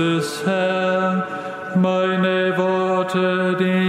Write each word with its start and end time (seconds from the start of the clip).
Christus 0.00 0.42
Herr, 0.46 1.26
meine 1.74 2.56
Worte, 2.56 3.54
die 3.60 3.79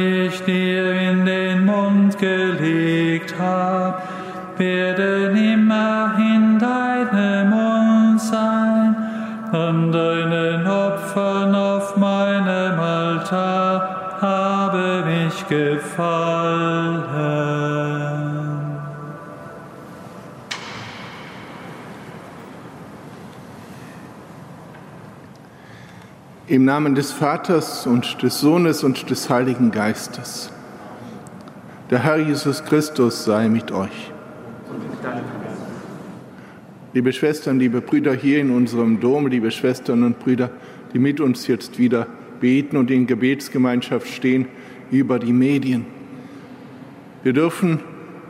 Namen 26.72 26.96
des 26.96 27.12
Vaters 27.12 27.86
und 27.86 28.24
des 28.24 28.40
Sohnes 28.40 28.86
und 28.86 29.10
des 29.10 29.30
Heiligen 29.30 29.72
Geistes. 29.72 30.50
Der 31.90 32.02
Herr 32.02 32.16
Jesus 32.16 32.64
Christus 32.64 33.26
sei 33.26 33.50
mit 33.50 33.74
euch. 33.74 34.14
Liebe 36.94 37.12
Schwestern, 37.12 37.60
liebe 37.60 37.82
Brüder 37.82 38.14
hier 38.14 38.40
in 38.40 38.52
unserem 38.52 39.02
Dom, 39.02 39.28
liebe 39.28 39.52
Schwestern 39.52 40.04
und 40.04 40.20
Brüder, 40.20 40.50
die 40.94 41.00
mit 41.00 41.20
uns 41.20 41.46
jetzt 41.48 41.78
wieder 41.78 42.08
beten 42.40 42.78
und 42.78 42.90
in 42.90 43.06
Gebetsgemeinschaft 43.06 44.08
stehen 44.08 44.48
über 44.92 45.20
die 45.20 45.34
Medien. 45.34 45.86
Wir 47.22 47.34
dürfen 47.34 47.82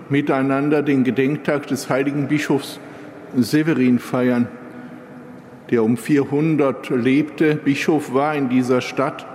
miteinander 0.09 0.81
den 0.81 1.03
Gedenktag 1.03 1.67
des 1.67 1.91
heiligen 1.91 2.27
Bischofs 2.27 2.79
Severin 3.37 3.99
feiern 3.99 4.47
der 5.71 5.83
um 5.83 5.95
400 5.95 6.89
lebte, 6.89 7.55
Bischof 7.55 8.13
war 8.13 8.35
in 8.35 8.49
dieser 8.49 8.81
Stadt, 8.81 9.25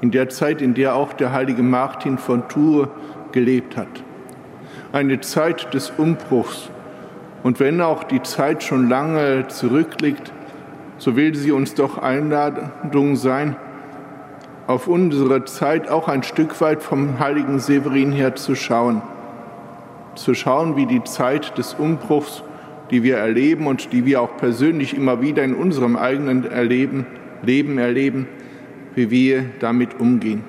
in 0.00 0.12
der 0.12 0.28
Zeit, 0.28 0.62
in 0.62 0.74
der 0.74 0.94
auch 0.94 1.12
der 1.12 1.32
heilige 1.32 1.62
Martin 1.62 2.18
von 2.18 2.48
Tours 2.48 2.88
gelebt 3.32 3.76
hat. 3.76 3.88
Eine 4.92 5.20
Zeit 5.20 5.74
des 5.74 5.90
Umbruchs. 5.90 6.70
Und 7.42 7.58
wenn 7.58 7.80
auch 7.80 8.04
die 8.04 8.22
Zeit 8.22 8.62
schon 8.62 8.88
lange 8.88 9.48
zurückliegt, 9.48 10.32
so 10.98 11.16
will 11.16 11.34
sie 11.34 11.50
uns 11.50 11.74
doch 11.74 11.98
Einladung 11.98 13.16
sein, 13.16 13.56
auf 14.66 14.86
unsere 14.86 15.44
Zeit 15.44 15.90
auch 15.90 16.08
ein 16.08 16.22
Stück 16.22 16.60
weit 16.60 16.82
vom 16.82 17.18
heiligen 17.18 17.58
Severin 17.58 18.12
her 18.12 18.36
zu 18.36 18.54
schauen. 18.54 19.02
Zu 20.14 20.34
schauen, 20.34 20.76
wie 20.76 20.86
die 20.86 21.02
Zeit 21.04 21.58
des 21.58 21.74
Umbruchs 21.74 22.44
die 22.94 23.02
wir 23.02 23.16
erleben 23.16 23.66
und 23.66 23.92
die 23.92 24.06
wir 24.06 24.22
auch 24.22 24.36
persönlich 24.36 24.96
immer 24.96 25.20
wieder 25.20 25.42
in 25.42 25.56
unserem 25.56 25.96
eigenen 25.96 26.44
Erleben, 26.44 27.06
Leben 27.42 27.76
erleben, 27.76 28.28
wie 28.94 29.10
wir 29.10 29.46
damit 29.58 29.98
umgehen. 29.98 30.44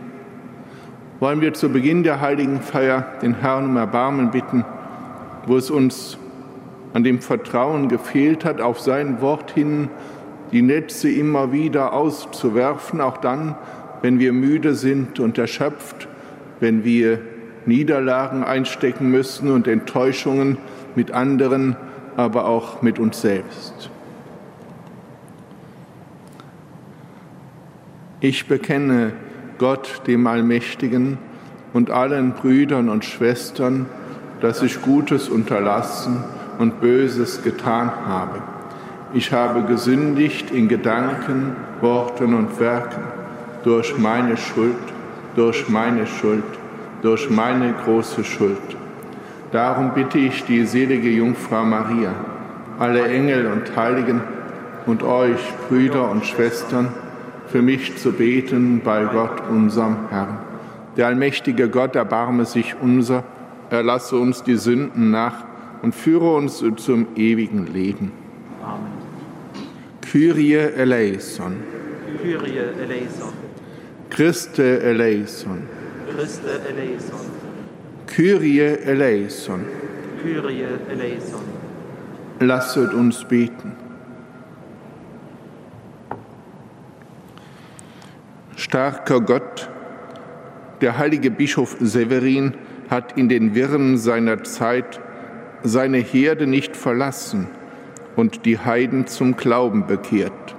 Wollen 1.19 1.41
wir 1.41 1.55
zu 1.55 1.69
Beginn 1.69 2.03
der 2.03 2.21
heiligen 2.21 2.61
Feier 2.61 3.13
den 3.23 3.33
Herrn 3.33 3.65
um 3.65 3.77
Erbarmen 3.77 4.29
bitten, 4.29 4.63
wo 5.47 5.57
es 5.57 5.71
uns 5.71 6.19
an 6.93 7.03
dem 7.03 7.19
Vertrauen 7.19 7.87
gefehlt 7.87 8.45
hat, 8.45 8.61
auf 8.61 8.79
sein 8.79 9.21
Wort 9.21 9.49
hin 9.49 9.89
die 10.51 10.61
Netze 10.61 11.09
immer 11.09 11.51
wieder 11.51 11.93
auszuwerfen, 11.93 13.01
auch 13.01 13.17
dann, 13.17 13.55
wenn 14.03 14.19
wir 14.19 14.33
müde 14.33 14.75
sind 14.75 15.19
und 15.19 15.39
erschöpft, 15.39 16.07
wenn 16.59 16.83
wir 16.83 17.21
Niederlagen 17.65 18.43
einstecken 18.43 19.09
müssen 19.09 19.49
und 19.49 19.67
Enttäuschungen 19.67 20.59
mit 20.95 21.09
anderen 21.09 21.75
aber 22.15 22.45
auch 22.45 22.81
mit 22.81 22.99
uns 22.99 23.21
selbst. 23.21 23.89
Ich 28.21 28.47
bekenne 28.47 29.13
Gott, 29.57 30.01
dem 30.07 30.25
Allmächtigen, 30.27 31.17
und 31.73 31.91
allen 31.91 32.31
Brüdern 32.31 32.87
und 32.87 33.03
Schwestern, 33.03 33.85
dass 34.39 34.63
ich 34.63 34.81
Gutes 34.81 35.27
unterlassen 35.27 36.23
und 36.57 36.79
Böses 36.79 37.43
getan 37.43 37.91
habe. 38.07 38.41
Ich 39.13 39.33
habe 39.33 39.63
gesündigt 39.63 40.51
in 40.51 40.69
Gedanken, 40.69 41.55
Worten 41.81 42.33
und 42.33 42.59
Werken, 42.61 43.03
durch 43.65 43.97
meine 43.97 44.37
Schuld, 44.37 44.75
durch 45.35 45.67
meine 45.67 46.07
Schuld, 46.07 46.45
durch 47.01 47.29
meine 47.29 47.73
große 47.73 48.23
Schuld. 48.23 48.77
Darum 49.51 49.93
bitte 49.93 50.17
ich 50.17 50.43
die 50.45 50.65
selige 50.65 51.09
Jungfrau 51.09 51.63
Maria, 51.63 52.13
alle 52.79 53.07
Engel 53.07 53.47
und 53.47 53.75
Heiligen 53.75 54.21
und 54.85 55.03
euch, 55.03 55.39
Brüder 55.69 56.09
und 56.09 56.25
Schwestern, 56.25 56.89
für 57.47 57.61
mich 57.61 57.95
zu 57.97 58.11
beten 58.11 58.81
bei 58.83 59.05
Gott, 59.05 59.43
unserem 59.49 60.09
Herrn. 60.09 60.39
Der 60.97 61.07
allmächtige 61.07 61.69
Gott 61.69 61.95
erbarme 61.95 62.45
sich 62.45 62.75
unser, 62.81 63.23
erlasse 63.69 64.17
uns 64.17 64.43
die 64.43 64.55
Sünden 64.55 65.11
nach 65.11 65.43
und 65.81 65.93
führe 65.93 66.35
uns 66.35 66.63
zum 66.77 67.07
ewigen 67.15 67.67
Leben. 67.67 68.11
Amen. 68.63 68.91
Kyrie 70.01 70.53
eleison. 70.55 71.57
Kyrie 72.21 72.57
eleison. 72.81 73.33
Christe 74.09 74.81
eleison. 74.81 75.63
Christe 76.15 76.61
eleison. 76.69 77.24
Kyrie 78.15 78.61
eleison. 78.61 79.65
Kyrie 80.23 80.63
eleison. 80.89 81.41
Lasset 82.39 82.93
uns 82.93 83.25
beten. 83.25 83.73
Starker 88.55 89.19
Gott, 89.19 89.69
der 90.79 90.97
heilige 90.97 91.29
Bischof 91.29 91.75
Severin 91.81 92.53
hat 92.89 93.17
in 93.17 93.27
den 93.27 93.53
Wirren 93.53 93.97
seiner 93.97 94.45
Zeit 94.45 95.01
seine 95.63 95.97
Herde 95.97 96.47
nicht 96.47 96.77
verlassen 96.77 97.49
und 98.15 98.45
die 98.45 98.57
Heiden 98.57 99.07
zum 99.07 99.35
Glauben 99.35 99.87
bekehrt. 99.87 100.55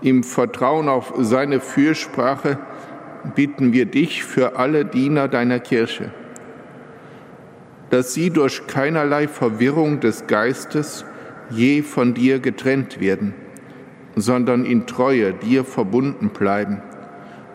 Im 0.00 0.24
Vertrauen 0.24 0.88
auf 0.88 1.12
seine 1.18 1.60
Fürsprache 1.60 2.56
bitten 3.34 3.74
wir 3.74 3.84
dich 3.84 4.24
für 4.24 4.56
alle 4.58 4.86
Diener 4.86 5.28
deiner 5.28 5.60
Kirche 5.60 6.12
dass 7.90 8.14
sie 8.14 8.30
durch 8.30 8.66
keinerlei 8.66 9.28
Verwirrung 9.28 10.00
des 10.00 10.26
Geistes 10.26 11.04
je 11.50 11.82
von 11.82 12.14
dir 12.14 12.40
getrennt 12.40 13.00
werden, 13.00 13.34
sondern 14.16 14.64
in 14.64 14.86
Treue 14.86 15.32
dir 15.32 15.64
verbunden 15.64 16.30
bleiben, 16.30 16.82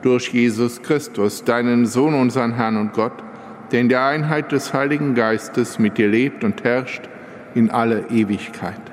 durch 0.02 0.30
Jesus 0.30 0.82
Christus, 0.82 1.44
deinen 1.44 1.86
Sohn, 1.86 2.14
unseren 2.14 2.54
Herrn 2.54 2.78
und 2.78 2.94
Gott, 2.94 3.24
der 3.72 3.82
in 3.82 3.90
der 3.90 4.06
Einheit 4.06 4.52
des 4.52 4.74
Heiligen 4.74 5.16
Geistes 5.16 5.80
mit 5.80 5.98
dir 5.98 6.08
lebt 6.08 6.44
und 6.44 6.64
herrscht 6.64 7.10
in 7.56 7.70
alle 7.70 8.06
Ewigkeit. 8.10 8.91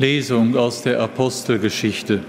Lesung 0.00 0.56
aus 0.56 0.82
der 0.82 1.00
Apostelgeschichte. 1.00 2.20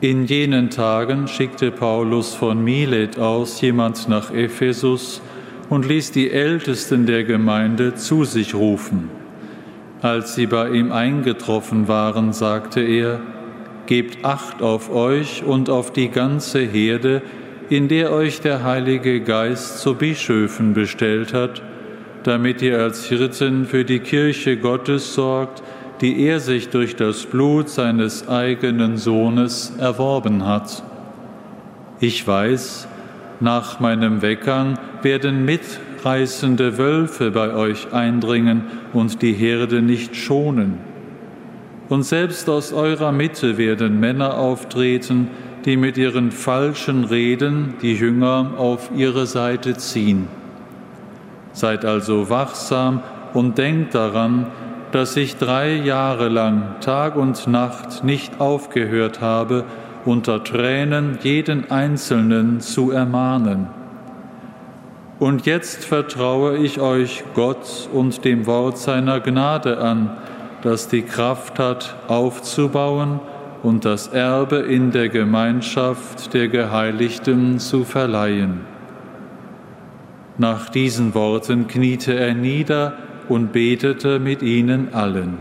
In 0.00 0.24
jenen 0.24 0.70
Tagen 0.70 1.28
schickte 1.28 1.70
Paulus 1.70 2.34
von 2.34 2.64
Milet 2.64 3.18
aus 3.18 3.60
jemand 3.60 4.08
nach 4.08 4.32
Ephesus 4.32 5.20
und 5.68 5.86
ließ 5.86 6.12
die 6.12 6.30
Ältesten 6.30 7.04
der 7.04 7.24
Gemeinde 7.24 7.94
zu 7.94 8.24
sich 8.24 8.54
rufen. 8.54 9.10
Als 10.00 10.34
sie 10.34 10.46
bei 10.46 10.70
ihm 10.70 10.92
eingetroffen 10.92 11.88
waren, 11.88 12.32
sagte 12.32 12.80
er, 12.80 13.20
Gebt 13.84 14.24
acht 14.24 14.62
auf 14.62 14.90
euch 14.90 15.44
und 15.44 15.68
auf 15.68 15.92
die 15.92 16.08
ganze 16.08 16.60
Herde, 16.60 17.20
in 17.68 17.88
der 17.88 18.12
euch 18.12 18.40
der 18.40 18.64
Heilige 18.64 19.20
Geist 19.20 19.80
zu 19.80 19.94
Bischöfen 19.94 20.72
bestellt 20.72 21.34
hat, 21.34 21.60
damit 22.26 22.60
ihr 22.60 22.80
als 22.80 23.04
Hirten 23.06 23.66
für 23.66 23.84
die 23.84 24.00
Kirche 24.00 24.56
Gottes 24.56 25.14
sorgt, 25.14 25.62
die 26.00 26.24
er 26.24 26.40
sich 26.40 26.68
durch 26.68 26.96
das 26.96 27.24
Blut 27.24 27.68
seines 27.68 28.28
eigenen 28.28 28.96
Sohnes 28.96 29.72
erworben 29.78 30.44
hat. 30.44 30.82
Ich 32.00 32.26
weiß, 32.26 32.88
nach 33.40 33.80
meinem 33.80 34.22
Weggang 34.22 34.78
werden 35.02 35.44
mitreißende 35.44 36.78
Wölfe 36.78 37.30
bei 37.30 37.54
euch 37.54 37.92
eindringen 37.92 38.64
und 38.92 39.22
die 39.22 39.32
Herde 39.32 39.80
nicht 39.80 40.16
schonen. 40.16 40.78
Und 41.88 42.02
selbst 42.02 42.50
aus 42.50 42.72
eurer 42.72 43.12
Mitte 43.12 43.56
werden 43.56 44.00
Männer 44.00 44.36
auftreten, 44.36 45.28
die 45.64 45.76
mit 45.76 45.96
ihren 45.96 46.32
falschen 46.32 47.04
Reden 47.04 47.74
die 47.82 47.94
Jünger 47.94 48.54
auf 48.56 48.90
ihre 48.96 49.26
Seite 49.26 49.76
ziehen. 49.76 50.26
Seid 51.56 51.86
also 51.86 52.28
wachsam 52.28 53.02
und 53.32 53.56
denkt 53.56 53.94
daran, 53.94 54.48
dass 54.92 55.16
ich 55.16 55.38
drei 55.38 55.72
Jahre 55.72 56.28
lang 56.28 56.74
Tag 56.82 57.16
und 57.16 57.46
Nacht 57.46 58.04
nicht 58.04 58.42
aufgehört 58.42 59.22
habe, 59.22 59.64
unter 60.04 60.44
Tränen 60.44 61.18
jeden 61.22 61.70
Einzelnen 61.70 62.60
zu 62.60 62.90
ermahnen. 62.90 63.68
Und 65.18 65.46
jetzt 65.46 65.82
vertraue 65.82 66.58
ich 66.58 66.78
euch 66.78 67.24
Gott 67.34 67.88
und 67.90 68.26
dem 68.26 68.46
Wort 68.46 68.76
seiner 68.76 69.20
Gnade 69.20 69.78
an, 69.78 70.10
das 70.60 70.88
die 70.88 71.04
Kraft 71.04 71.58
hat, 71.58 71.96
aufzubauen 72.06 73.18
und 73.62 73.86
das 73.86 74.08
Erbe 74.08 74.56
in 74.56 74.90
der 74.90 75.08
Gemeinschaft 75.08 76.34
der 76.34 76.48
Geheiligten 76.48 77.58
zu 77.58 77.84
verleihen. 77.84 78.75
Nach 80.38 80.68
diesen 80.68 81.14
Worten 81.14 81.66
kniete 81.66 82.14
er 82.14 82.34
nieder 82.34 82.98
und 83.28 83.52
betete 83.52 84.18
mit 84.18 84.42
ihnen 84.42 84.92
allen. 84.92 85.38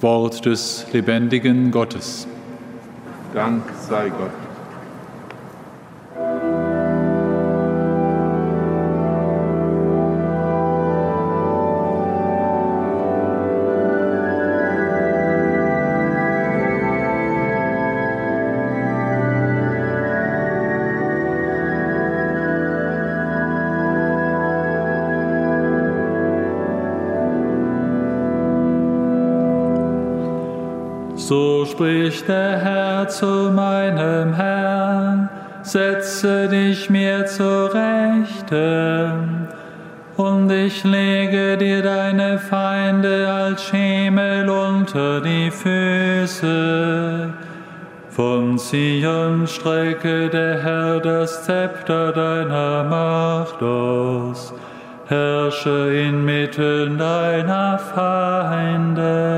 Wort 0.00 0.44
des 0.46 0.86
lebendigen 0.92 1.70
Gottes. 1.70 2.28
Dank 3.34 3.62
sei 3.88 4.10
Gott. 4.10 4.47
Zu 33.08 33.50
meinem 33.50 34.34
Herrn, 34.34 35.28
setze 35.62 36.48
dich 36.48 36.90
mir 36.90 37.26
zur 37.26 37.72
Rechten, 37.74 39.48
und 40.16 40.50
ich 40.50 40.84
lege 40.84 41.56
dir 41.56 41.82
deine 41.82 42.38
Feinde 42.38 43.28
als 43.32 43.64
Schemel 43.64 44.48
unter 44.48 45.20
die 45.20 45.50
Füße. 45.50 47.32
Von 48.10 48.58
Zion 48.58 49.46
strecke 49.46 50.28
der 50.28 50.60
Herr 50.60 50.98
das 50.98 51.44
Zepter 51.44 52.10
deiner 52.10 52.82
Macht 52.82 53.62
aus, 53.62 54.52
herrsche 55.06 55.94
inmitten 55.94 56.98
deiner 56.98 57.78
Feinde. 57.78 59.28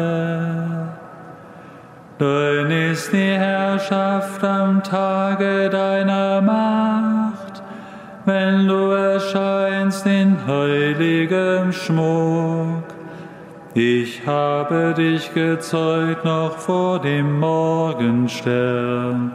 Dein 2.21 2.71
ist 2.71 3.13
die 3.13 3.33
Herrschaft 3.91 4.45
am 4.45 4.85
Tage 4.85 5.69
deiner 5.69 6.41
Macht, 6.41 7.61
wenn 8.25 8.69
du 8.69 8.91
erscheinst 8.91 10.07
in 10.07 10.37
heiligem 10.47 11.73
Schmuck. 11.73 12.85
Ich 13.75 14.25
habe 14.25 14.95
dich 14.97 15.35
gezeugt 15.35 16.25
noch 16.25 16.57
vor 16.59 17.01
dem 17.01 17.41
Morgenstern, 17.41 19.33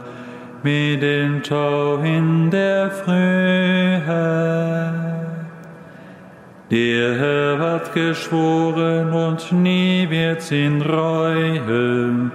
mit 0.62 1.02
dem 1.02 1.42
Tau 1.42 1.96
in 1.96 2.50
der 2.50 2.90
Frühe. 2.90 4.04
Der 6.70 7.14
Herr 7.18 7.58
hat 7.58 7.92
geschworen 7.92 9.12
und 9.12 9.52
nie 9.52 10.08
wird's 10.08 10.50
ihn 10.50 10.80
reuen 10.80 12.32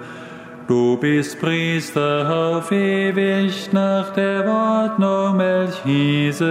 Du 0.72 0.96
bist 0.96 1.38
Priester 1.42 2.34
auf 2.34 2.72
ewig 2.72 3.74
nach 3.74 4.14
der 4.14 4.48
Ordnung 4.48 5.36
Melchisedeks. 5.36 6.48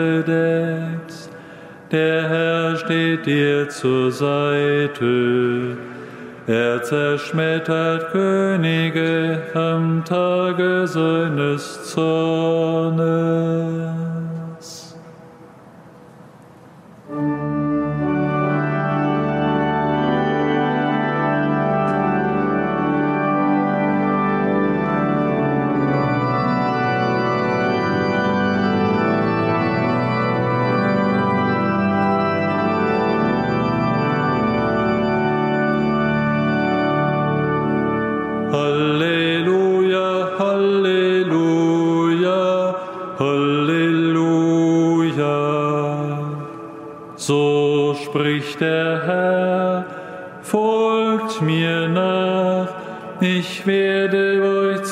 Der 1.90 2.28
Herr 2.28 2.76
steht 2.76 3.24
dir 3.24 3.66
zur 3.70 4.12
Seite. 4.12 5.78
Er 6.46 6.82
zerschmettert 6.82 8.12
Könige 8.12 9.40
am 9.54 10.04
Tage 10.04 10.86
seines 10.86 11.84
Zornes. 11.94 13.00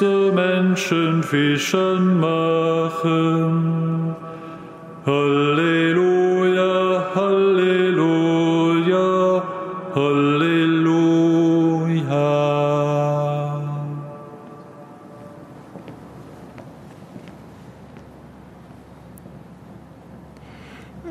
Menschenfischern 0.05 2.21
machen. 2.21 4.14
Halleluja, 5.07 7.14
Halleluja, 7.14 8.99
Halleluja. 9.95 10.78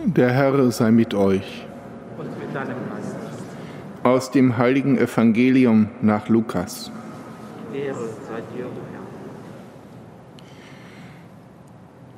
Der 0.05 0.31
Herr 0.31 0.71
sei 0.71 0.91
mit 0.91 1.13
euch. 1.13 1.65
Aus 4.03 4.31
dem 4.31 4.57
heiligen 4.57 4.97
Evangelium 4.97 5.89
nach 6.01 6.27
Lukas. 6.29 6.91
Ehre 7.73 7.95
sei 8.27 8.41
dir, 8.55 8.65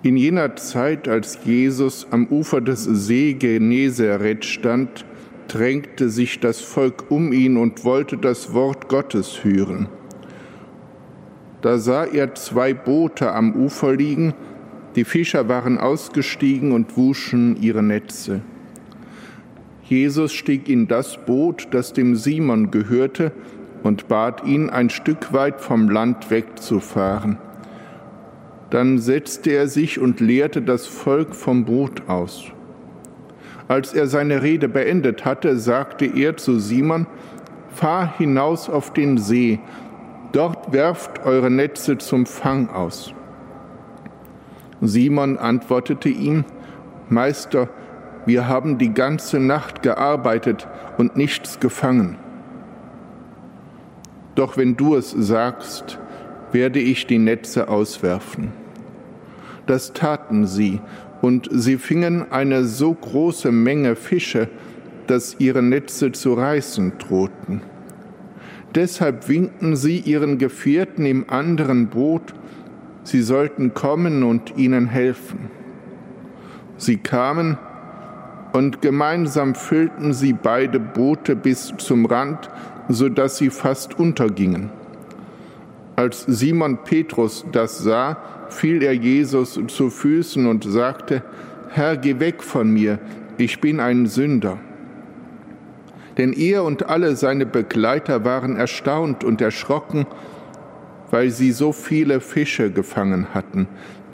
In 0.01 0.15
jener 0.15 0.55
Zeit, 0.55 1.09
als 1.09 1.39
Jesus 1.43 2.07
am 2.09 2.27
Ufer 2.27 2.61
des 2.61 2.85
See 2.85 3.33
Genezareth 3.33 4.45
stand, 4.45 5.03
drängte 5.49 6.09
sich 6.09 6.39
das 6.39 6.61
Volk 6.61 7.11
um 7.11 7.33
ihn 7.33 7.57
und 7.57 7.83
wollte 7.83 8.17
das 8.17 8.53
Wort 8.53 8.87
Gottes 8.87 9.43
hören. 9.43 9.89
Da 11.61 11.77
sah 11.79 12.05
er 12.05 12.33
zwei 12.35 12.73
Boote 12.73 13.33
am 13.33 13.53
Ufer 13.53 13.93
liegen, 13.93 14.33
die 14.95 15.03
Fischer 15.03 15.49
waren 15.49 15.77
ausgestiegen 15.77 16.71
und 16.71 16.95
wuschen 16.95 17.61
ihre 17.61 17.83
Netze. 17.83 18.41
Jesus 19.83 20.31
stieg 20.31 20.69
in 20.69 20.87
das 20.87 21.17
Boot, 21.25 21.67
das 21.71 21.91
dem 21.91 22.15
Simon 22.15 22.71
gehörte, 22.71 23.33
und 23.83 24.07
bat 24.07 24.45
ihn, 24.45 24.69
ein 24.69 24.89
Stück 24.89 25.33
weit 25.33 25.59
vom 25.59 25.89
Land 25.89 26.31
wegzufahren. 26.31 27.37
Dann 28.69 28.99
setzte 28.99 29.51
er 29.51 29.67
sich 29.67 29.99
und 29.99 30.19
lehrte 30.19 30.61
das 30.61 30.85
Volk 30.85 31.35
vom 31.35 31.65
Brot 31.65 32.07
aus. 32.07 32.51
Als 33.67 33.93
er 33.93 34.07
seine 34.07 34.41
Rede 34.41 34.67
beendet 34.67 35.25
hatte, 35.25 35.57
sagte 35.57 36.05
er 36.05 36.37
zu 36.37 36.59
Simon, 36.59 37.07
Fahr 37.69 38.17
hinaus 38.17 38.69
auf 38.69 38.93
den 38.93 39.17
See, 39.17 39.59
dort 40.31 40.73
werft 40.73 41.23
eure 41.23 41.49
Netze 41.49 41.97
zum 41.97 42.25
Fang 42.25 42.69
aus. 42.69 43.13
Simon 44.81 45.37
antwortete 45.37 46.09
ihm, 46.09 46.45
Meister, 47.09 47.69
wir 48.25 48.47
haben 48.47 48.77
die 48.77 48.93
ganze 48.93 49.39
Nacht 49.39 49.81
gearbeitet 49.81 50.67
und 50.97 51.15
nichts 51.15 51.59
gefangen. 51.59 52.17
Doch 54.35 54.57
wenn 54.57 54.75
du 54.77 54.95
es 54.95 55.11
sagst, 55.11 55.99
werde 56.51 56.79
ich 56.79 57.07
die 57.07 57.17
Netze 57.17 57.67
auswerfen. 57.67 58.51
Das 59.69 59.93
taten 59.93 60.47
sie, 60.47 60.81
und 61.21 61.47
sie 61.51 61.77
fingen 61.77 62.31
eine 62.31 62.63
so 62.63 62.91
große 62.91 63.51
Menge 63.51 63.95
Fische, 63.95 64.47
dass 65.05 65.35
ihre 65.37 65.61
Netze 65.61 66.11
zu 66.11 66.33
reißen 66.33 66.93
drohten. 66.97 67.61
Deshalb 68.73 69.29
winkten 69.29 69.75
sie 69.75 69.99
ihren 69.99 70.39
Gefährten 70.39 71.05
im 71.05 71.29
anderen 71.29 71.85
Boot, 71.85 72.33
sie 73.03 73.21
sollten 73.21 73.75
kommen 73.75 74.23
und 74.23 74.57
ihnen 74.57 74.87
helfen. 74.87 75.51
Sie 76.77 76.97
kamen, 76.97 77.59
und 78.53 78.81
gemeinsam 78.81 79.53
füllten 79.53 80.13
sie 80.13 80.33
beide 80.33 80.79
Boote 80.79 81.35
bis 81.35 81.75
zum 81.77 82.07
Rand, 82.07 82.49
so 82.87 83.07
dass 83.07 83.37
sie 83.37 83.51
fast 83.51 83.99
untergingen. 83.99 84.71
Als 85.95 86.25
Simon 86.27 86.79
Petrus 86.83 87.45
das 87.51 87.77
sah, 87.77 88.17
fiel 88.49 88.83
er 88.83 88.93
Jesus 88.93 89.59
zu 89.67 89.89
Füßen 89.89 90.45
und 90.45 90.63
sagte, 90.63 91.23
Herr, 91.69 91.97
geh 91.97 92.19
weg 92.19 92.43
von 92.43 92.71
mir, 92.71 92.99
ich 93.37 93.61
bin 93.61 93.79
ein 93.79 94.07
Sünder. 94.07 94.59
Denn 96.17 96.33
er 96.33 96.63
und 96.63 96.89
alle 96.89 97.15
seine 97.15 97.45
Begleiter 97.45 98.25
waren 98.25 98.55
erstaunt 98.55 99.23
und 99.23 99.39
erschrocken, 99.41 100.05
weil 101.11 101.29
sie 101.29 101.51
so 101.51 101.71
viele 101.71 102.19
Fische 102.19 102.71
gefangen 102.71 103.33
hatten. 103.33 103.67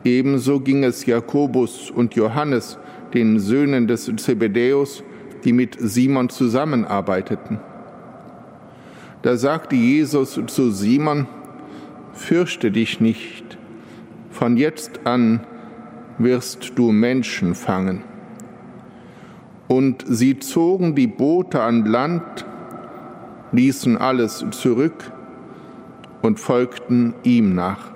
Ebenso 0.03 0.59
ging 0.59 0.83
es 0.83 1.05
Jakobus 1.05 1.89
und 1.89 2.15
Johannes, 2.15 2.77
den 3.13 3.39
Söhnen 3.39 3.87
des 3.87 4.11
Zebedäus, 4.17 5.03
die 5.43 5.53
mit 5.53 5.77
Simon 5.79 6.29
zusammenarbeiteten. 6.29 7.59
Da 9.21 9.37
sagte 9.37 9.75
Jesus 9.75 10.39
zu 10.47 10.71
Simon, 10.71 11.27
Fürchte 12.13 12.71
dich 12.71 13.01
nicht, 13.01 13.44
von 14.35 14.57
jetzt 14.57 14.99
an 15.05 15.39
wirst 16.17 16.73
du 16.75 16.91
Menschen 16.91 17.55
fangen. 17.55 18.03
Und 19.69 20.03
sie 20.07 20.39
zogen 20.39 20.93
die 20.93 21.07
Boote 21.07 21.61
an 21.61 21.85
Land, 21.85 22.45
ließen 23.53 23.97
alles 23.97 24.45
zurück 24.51 25.11
und 26.21 26.39
folgten 26.39 27.15
ihm 27.23 27.55
nach. 27.55 27.91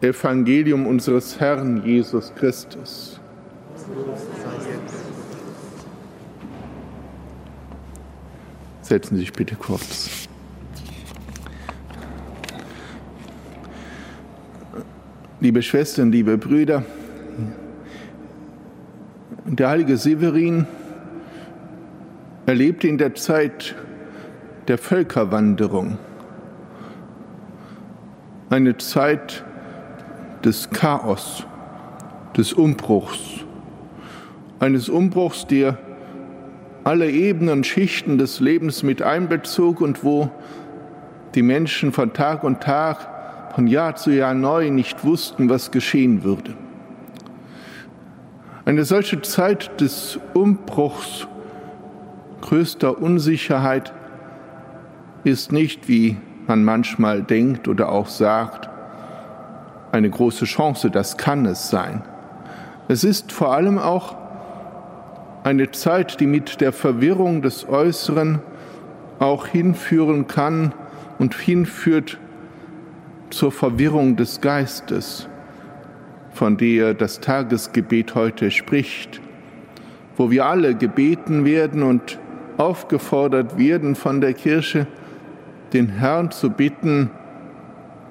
Evangelium 0.00 0.86
unseres 0.86 1.38
Herrn 1.38 1.84
Jesus 1.84 2.32
Christus. 2.34 3.20
Setzen 8.82 9.16
Sie 9.16 9.20
sich 9.20 9.32
bitte 9.32 9.54
kurz. 9.54 10.27
Liebe 15.40 15.62
Schwestern, 15.62 16.10
liebe 16.10 16.36
Brüder, 16.36 16.82
der 19.44 19.68
heilige 19.68 19.96
Severin 19.96 20.66
erlebte 22.44 22.88
in 22.88 22.98
der 22.98 23.14
Zeit 23.14 23.76
der 24.66 24.78
Völkerwanderung 24.78 25.96
eine 28.50 28.78
Zeit, 28.78 29.44
des 30.44 30.70
Chaos, 30.70 31.46
des 32.36 32.52
Umbruchs, 32.52 33.44
eines 34.58 34.88
Umbruchs, 34.88 35.46
der 35.46 35.78
alle 36.82 37.12
Ebenen 37.12 37.58
und 37.58 37.66
Schichten 37.66 38.18
des 38.18 38.40
Lebens 38.40 38.82
mit 38.82 39.02
einbezog 39.02 39.80
und 39.80 40.02
wo 40.02 40.30
die 41.36 41.42
Menschen 41.42 41.92
von 41.92 42.12
Tag 42.12 42.42
und 42.42 42.60
Tag, 42.60 43.17
von 43.58 43.66
Jahr 43.66 43.96
zu 43.96 44.12
Jahr 44.12 44.34
neu 44.34 44.70
nicht 44.70 45.04
wussten, 45.04 45.50
was 45.50 45.72
geschehen 45.72 46.22
würde. 46.22 46.54
Eine 48.64 48.84
solche 48.84 49.20
Zeit 49.20 49.80
des 49.80 50.20
Umbruchs, 50.32 51.26
größter 52.40 53.02
Unsicherheit 53.02 53.92
ist 55.24 55.50
nicht, 55.50 55.88
wie 55.88 56.18
man 56.46 56.62
manchmal 56.62 57.24
denkt 57.24 57.66
oder 57.66 57.88
auch 57.88 58.06
sagt, 58.06 58.70
eine 59.90 60.08
große 60.08 60.44
Chance, 60.44 60.88
das 60.88 61.16
kann 61.16 61.44
es 61.44 61.68
sein. 61.68 62.02
Es 62.86 63.02
ist 63.02 63.32
vor 63.32 63.52
allem 63.52 63.80
auch 63.80 64.14
eine 65.42 65.72
Zeit, 65.72 66.20
die 66.20 66.28
mit 66.28 66.60
der 66.60 66.72
Verwirrung 66.72 67.42
des 67.42 67.68
Äußeren 67.68 68.38
auch 69.18 69.48
hinführen 69.48 70.28
kann 70.28 70.74
und 71.18 71.34
hinführt 71.34 72.18
zur 73.30 73.52
Verwirrung 73.52 74.16
des 74.16 74.40
Geistes, 74.40 75.28
von 76.32 76.56
der 76.56 76.94
das 76.94 77.20
Tagesgebet 77.20 78.14
heute 78.14 78.50
spricht, 78.50 79.20
wo 80.16 80.30
wir 80.30 80.46
alle 80.46 80.74
gebeten 80.74 81.44
werden 81.44 81.82
und 81.82 82.18
aufgefordert 82.56 83.58
werden 83.58 83.94
von 83.94 84.20
der 84.20 84.34
Kirche, 84.34 84.86
den 85.72 85.88
Herrn 85.88 86.30
zu 86.30 86.50
bitten, 86.50 87.10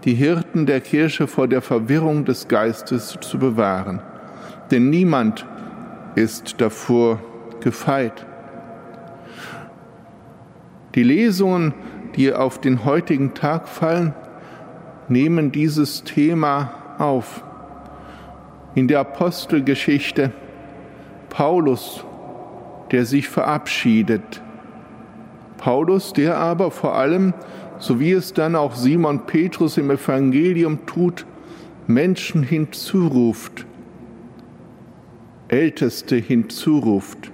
die 0.03 0.13
Hirten 0.13 0.65
der 0.65 0.81
Kirche 0.81 1.27
vor 1.27 1.47
der 1.47 1.61
Verwirrung 1.61 2.23
des 2.23 2.47
Geistes 2.47 3.17
zu 3.19 3.39
bewahren. 3.39 4.01
Denn 4.71 4.89
niemand 4.89 5.45
ist 6.15 6.61
davor 6.61 7.19
gefeit. 7.59 8.25
Die 10.95 11.03
Lesungen, 11.03 11.73
die 12.15 12.33
auf 12.33 12.59
den 12.59 12.85
heutigen 12.85 13.33
Tag 13.33 13.67
fallen, 13.67 14.13
nehmen 15.09 15.51
dieses 15.51 16.03
Thema 16.03 16.71
auf. 16.97 17.43
In 18.75 18.87
der 18.87 18.99
Apostelgeschichte 18.99 20.31
Paulus, 21.29 22.03
der 22.91 23.05
sich 23.05 23.27
verabschiedet. 23.27 24.41
Paulus, 25.57 26.13
der 26.13 26.37
aber 26.37 26.71
vor 26.71 26.95
allem 26.95 27.33
so 27.79 27.99
wie 27.99 28.11
es 28.11 28.33
dann 28.33 28.55
auch 28.55 28.75
Simon 28.75 29.25
Petrus 29.25 29.77
im 29.77 29.91
Evangelium 29.91 30.85
tut, 30.85 31.25
Menschen 31.85 32.43
hinzuruft, 32.43 33.65
Älteste 35.47 36.15
hinzuruft. 36.15 37.31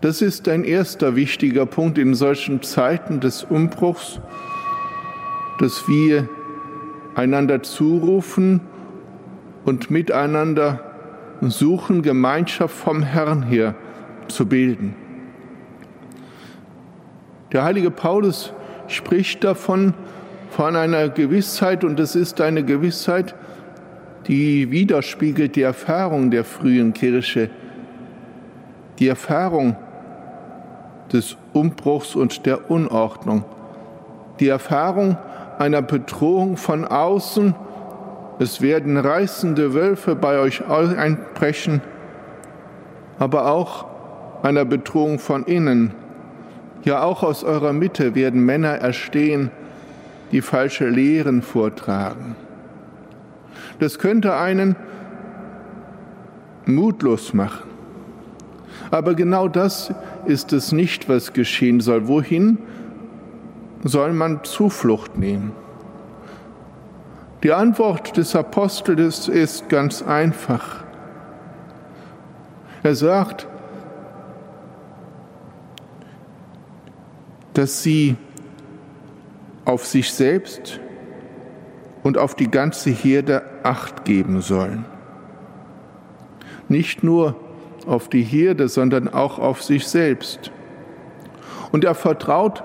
Das 0.00 0.22
ist 0.22 0.48
ein 0.48 0.64
erster 0.64 1.14
wichtiger 1.14 1.66
Punkt 1.66 1.98
in 1.98 2.14
solchen 2.14 2.62
Zeiten 2.62 3.20
des 3.20 3.44
Umbruchs, 3.44 4.20
dass 5.60 5.86
wir 5.86 6.28
einander 7.14 7.62
zurufen 7.62 8.62
und 9.64 9.90
miteinander 9.90 10.80
suchen, 11.42 12.02
Gemeinschaft 12.02 12.74
vom 12.74 13.02
Herrn 13.02 13.42
her 13.42 13.74
zu 14.28 14.46
bilden. 14.46 14.94
Der 17.52 17.64
heilige 17.64 17.90
Paulus 17.90 18.52
spricht 18.88 19.44
davon, 19.44 19.94
von 20.50 20.76
einer 20.76 21.08
Gewissheit, 21.08 21.84
und 21.84 22.00
es 22.00 22.16
ist 22.16 22.40
eine 22.40 22.64
Gewissheit, 22.64 23.34
die 24.26 24.70
widerspiegelt 24.70 25.56
die 25.56 25.62
Erfahrung 25.62 26.30
der 26.30 26.44
frühen 26.44 26.92
Kirche, 26.92 27.50
die 28.98 29.08
Erfahrung 29.08 29.76
des 31.12 31.36
Umbruchs 31.52 32.16
und 32.16 32.46
der 32.46 32.70
Unordnung, 32.70 33.44
die 34.40 34.48
Erfahrung 34.48 35.16
einer 35.60 35.82
Bedrohung 35.82 36.56
von 36.56 36.86
außen, 36.86 37.54
es 38.38 38.62
werden 38.62 38.96
reißende 38.96 39.74
Wölfe 39.74 40.16
bei 40.16 40.38
euch 40.38 40.66
einbrechen, 40.66 41.82
aber 43.18 43.52
auch 43.52 43.84
einer 44.42 44.64
Bedrohung 44.64 45.18
von 45.18 45.44
innen, 45.44 45.92
ja, 46.82 47.02
auch 47.02 47.22
aus 47.22 47.44
eurer 47.44 47.74
Mitte 47.74 48.14
werden 48.14 48.42
Männer 48.42 48.70
erstehen, 48.70 49.50
die 50.32 50.40
falsche 50.40 50.88
Lehren 50.88 51.42
vortragen. 51.42 52.36
Das 53.80 53.98
könnte 53.98 54.36
einen 54.36 54.76
mutlos 56.64 57.34
machen. 57.34 57.68
Aber 58.90 59.12
genau 59.12 59.46
das 59.46 59.92
ist 60.24 60.54
es 60.54 60.72
nicht, 60.72 61.10
was 61.10 61.34
geschehen 61.34 61.80
soll. 61.80 62.08
Wohin 62.08 62.56
soll 63.82 64.12
man 64.12 64.44
Zuflucht 64.44 65.16
nehmen? 65.16 65.52
Die 67.42 67.52
Antwort 67.52 68.16
des 68.16 68.36
Apostels 68.36 69.28
ist 69.28 69.68
ganz 69.68 70.02
einfach. 70.02 70.84
Er 72.82 72.94
sagt, 72.94 73.46
dass 77.54 77.82
sie 77.82 78.16
auf 79.64 79.86
sich 79.86 80.12
selbst 80.12 80.80
und 82.02 82.18
auf 82.18 82.34
die 82.34 82.50
ganze 82.50 82.90
Herde 82.90 83.42
acht 83.62 84.04
geben 84.04 84.40
sollen. 84.40 84.84
Nicht 86.68 87.02
nur 87.02 87.36
auf 87.86 88.08
die 88.08 88.22
Herde, 88.22 88.68
sondern 88.68 89.08
auch 89.08 89.38
auf 89.38 89.62
sich 89.62 89.86
selbst. 89.86 90.50
Und 91.72 91.84
er 91.84 91.94
vertraut 91.94 92.62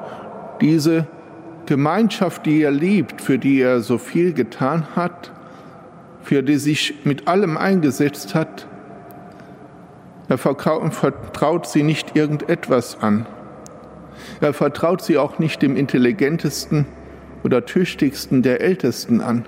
diese 0.61 1.07
Gemeinschaft, 1.65 2.45
die 2.45 2.61
er 2.61 2.71
liebt, 2.71 3.21
für 3.21 3.37
die 3.39 3.61
er 3.61 3.81
so 3.81 3.97
viel 3.97 4.33
getan 4.33 4.87
hat, 4.95 5.31
für 6.21 6.43
die 6.43 6.57
sich 6.57 7.05
mit 7.05 7.27
allem 7.27 7.57
eingesetzt 7.57 8.35
hat. 8.35 8.67
Er 10.27 10.37
vertraut 10.37 11.67
sie 11.67 11.83
nicht 11.83 12.15
irgendetwas 12.15 13.01
an. 13.01 13.25
Er 14.41 14.53
vertraut 14.53 15.01
sie 15.01 15.17
auch 15.17 15.39
nicht 15.39 15.61
dem 15.61 15.75
intelligentesten 15.75 16.85
oder 17.43 17.65
tüchtigsten 17.65 18.41
der 18.41 18.61
Ältesten 18.61 19.21
an. 19.21 19.45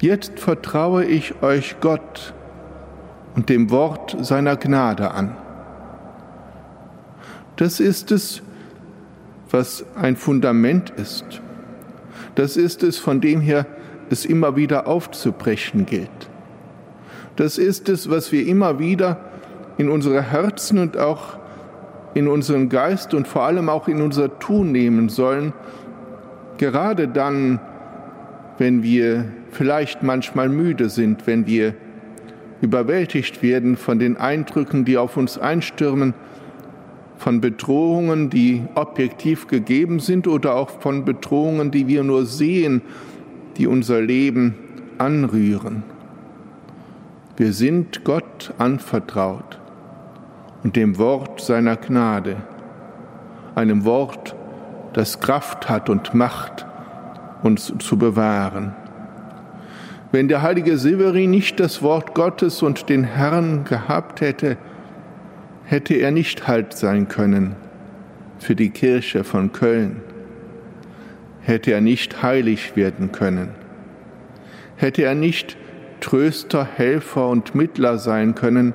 Jetzt 0.00 0.38
vertraue 0.38 1.04
ich 1.04 1.42
euch 1.42 1.76
Gott 1.80 2.32
und 3.34 3.48
dem 3.48 3.70
Wort 3.70 4.16
seiner 4.20 4.56
Gnade 4.56 5.10
an. 5.10 5.36
Das 7.56 7.80
ist 7.80 8.12
es, 8.12 8.42
was 9.50 9.84
ein 9.94 10.16
Fundament 10.16 10.90
ist. 10.90 11.24
Das 12.34 12.56
ist 12.56 12.82
es, 12.82 12.98
von 12.98 13.20
dem 13.20 13.40
her 13.40 13.66
es 14.10 14.24
immer 14.24 14.56
wieder 14.56 14.86
aufzubrechen 14.86 15.86
gilt. 15.86 16.08
Das 17.36 17.58
ist 17.58 17.88
es, 17.88 18.10
was 18.10 18.32
wir 18.32 18.46
immer 18.46 18.78
wieder 18.78 19.18
in 19.76 19.88
unsere 19.88 20.22
Herzen 20.22 20.78
und 20.78 20.96
auch 20.96 21.38
in 22.14 22.26
unseren 22.26 22.68
Geist 22.68 23.14
und 23.14 23.28
vor 23.28 23.42
allem 23.44 23.68
auch 23.68 23.86
in 23.86 24.02
unser 24.02 24.38
Tun 24.38 24.72
nehmen 24.72 25.08
sollen, 25.08 25.52
gerade 26.56 27.06
dann, 27.06 27.60
wenn 28.58 28.82
wir 28.82 29.26
vielleicht 29.52 30.02
manchmal 30.02 30.48
müde 30.48 30.88
sind, 30.88 31.26
wenn 31.26 31.46
wir 31.46 31.74
überwältigt 32.60 33.42
werden 33.42 33.76
von 33.76 33.98
den 33.98 34.16
Eindrücken, 34.16 34.84
die 34.84 34.98
auf 34.98 35.16
uns 35.16 35.38
einstürmen, 35.38 36.14
von 37.18 37.40
Bedrohungen, 37.40 38.30
die 38.30 38.62
objektiv 38.74 39.48
gegeben 39.48 40.00
sind 40.00 40.26
oder 40.26 40.54
auch 40.54 40.70
von 40.70 41.04
Bedrohungen, 41.04 41.70
die 41.70 41.86
wir 41.88 42.04
nur 42.04 42.24
sehen, 42.24 42.80
die 43.56 43.66
unser 43.66 44.00
Leben 44.00 44.54
anrühren. 44.98 45.82
Wir 47.36 47.52
sind 47.52 48.04
Gott 48.04 48.54
anvertraut 48.58 49.58
und 50.62 50.76
dem 50.76 50.98
Wort 50.98 51.40
seiner 51.40 51.76
Gnade, 51.76 52.36
einem 53.54 53.84
Wort, 53.84 54.34
das 54.92 55.20
Kraft 55.20 55.68
hat 55.68 55.90
und 55.90 56.14
Macht, 56.14 56.66
uns 57.42 57.72
zu 57.78 57.98
bewahren. 57.98 58.74
Wenn 60.10 60.28
der 60.28 60.42
heilige 60.42 60.78
Severin 60.78 61.30
nicht 61.30 61.60
das 61.60 61.82
Wort 61.82 62.14
Gottes 62.14 62.62
und 62.62 62.88
den 62.88 63.04
Herrn 63.04 63.64
gehabt 63.64 64.20
hätte, 64.20 64.56
hätte 65.68 65.94
er 65.94 66.10
nicht 66.10 66.48
Halt 66.48 66.72
sein 66.72 67.08
können 67.08 67.54
für 68.38 68.56
die 68.56 68.70
Kirche 68.70 69.22
von 69.22 69.52
Köln, 69.52 70.00
hätte 71.42 71.72
er 71.72 71.82
nicht 71.82 72.22
heilig 72.22 72.74
werden 72.74 73.12
können, 73.12 73.50
hätte 74.76 75.02
er 75.02 75.14
nicht 75.14 75.58
Tröster, 76.00 76.64
Helfer 76.64 77.28
und 77.28 77.54
Mittler 77.54 77.98
sein 77.98 78.34
können 78.34 78.72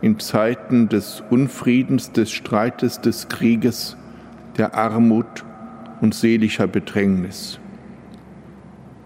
in 0.00 0.20
Zeiten 0.20 0.88
des 0.88 1.24
Unfriedens, 1.28 2.12
des 2.12 2.30
Streites, 2.30 3.00
des 3.00 3.28
Krieges, 3.28 3.96
der 4.56 4.76
Armut 4.76 5.44
und 6.00 6.14
seelischer 6.14 6.68
Bedrängnis. 6.68 7.58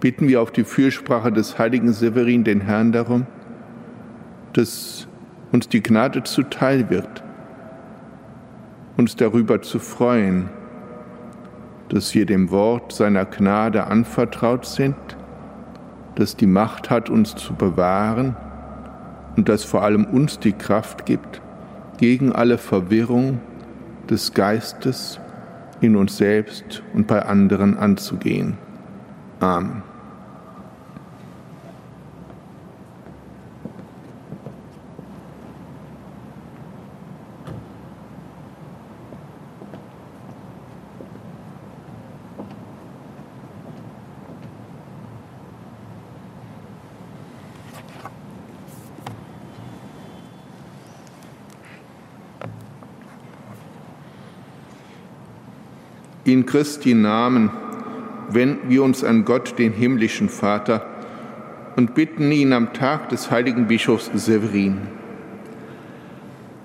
Bitten 0.00 0.28
wir 0.28 0.42
auf 0.42 0.50
die 0.50 0.64
Fürsprache 0.64 1.32
des 1.32 1.58
heiligen 1.58 1.94
Severin 1.94 2.44
den 2.44 2.60
Herrn 2.60 2.92
darum, 2.92 3.26
dass 4.52 5.08
uns 5.52 5.68
die 5.68 5.82
Gnade 5.82 6.22
zuteil 6.22 6.90
wird, 6.90 7.22
uns 8.96 9.16
darüber 9.16 9.62
zu 9.62 9.78
freuen, 9.78 10.48
dass 11.88 12.14
wir 12.14 12.26
dem 12.26 12.50
Wort 12.50 12.92
seiner 12.92 13.24
Gnade 13.24 13.86
anvertraut 13.86 14.66
sind, 14.66 14.96
das 16.16 16.36
die 16.36 16.46
Macht 16.46 16.90
hat, 16.90 17.10
uns 17.10 17.36
zu 17.36 17.54
bewahren 17.54 18.36
und 19.36 19.48
das 19.48 19.64
vor 19.64 19.82
allem 19.82 20.04
uns 20.04 20.38
die 20.38 20.52
Kraft 20.52 21.06
gibt, 21.06 21.40
gegen 21.98 22.32
alle 22.32 22.58
Verwirrung 22.58 23.40
des 24.08 24.34
Geistes 24.34 25.20
in 25.80 25.96
uns 25.96 26.16
selbst 26.16 26.82
und 26.94 27.06
bei 27.06 27.22
anderen 27.22 27.78
anzugehen. 27.78 28.56
Amen. 29.40 29.82
In 56.26 56.44
Christi 56.44 56.92
Namen 56.92 57.50
wenden 58.30 58.68
wir 58.68 58.82
uns 58.82 59.04
an 59.04 59.24
Gott, 59.24 59.60
den 59.60 59.72
himmlischen 59.72 60.28
Vater, 60.28 60.84
und 61.76 61.94
bitten 61.94 62.32
ihn 62.32 62.52
am 62.52 62.72
Tag 62.72 63.10
des 63.10 63.30
heiligen 63.30 63.68
Bischofs 63.68 64.10
Severin. 64.12 64.78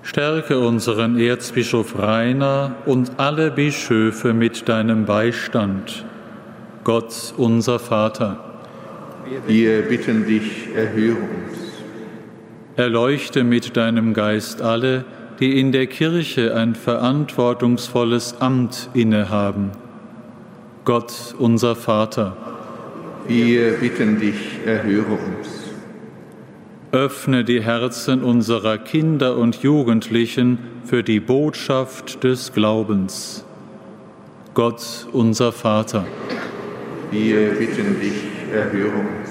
Stärke 0.02 0.58
unseren 0.58 1.16
Erzbischof 1.16 1.96
Rainer 1.96 2.74
und 2.86 3.20
alle 3.20 3.52
Bischöfe 3.52 4.34
mit 4.34 4.68
deinem 4.68 5.04
Beistand. 5.04 6.06
Gott, 6.82 7.32
unser 7.36 7.78
Vater. 7.78 8.42
Wir 9.46 9.82
bitten 9.82 10.26
dich, 10.26 10.74
erhöre 10.74 11.18
uns. 11.18 11.58
Erleuchte 12.74 13.44
mit 13.44 13.76
deinem 13.76 14.12
Geist 14.12 14.60
alle, 14.60 15.04
die 15.04 15.21
in 15.40 15.72
der 15.72 15.86
Kirche 15.86 16.54
ein 16.54 16.74
verantwortungsvolles 16.74 18.40
Amt 18.40 18.90
innehaben. 18.94 19.72
Gott, 20.84 21.34
unser 21.38 21.76
Vater. 21.76 22.36
Wir 23.26 23.72
bitten 23.72 24.18
dich, 24.18 24.58
erhöre 24.66 25.12
uns. 25.12 25.62
Öffne 26.90 27.44
die 27.44 27.62
Herzen 27.62 28.22
unserer 28.22 28.78
Kinder 28.78 29.36
und 29.36 29.62
Jugendlichen 29.62 30.58
für 30.84 31.02
die 31.02 31.20
Botschaft 31.20 32.22
des 32.24 32.52
Glaubens. 32.52 33.44
Gott, 34.54 35.06
unser 35.12 35.52
Vater. 35.52 36.04
Wir 37.10 37.50
bitten 37.52 37.98
dich, 38.00 38.24
erhöre 38.52 38.90
uns. 38.90 39.21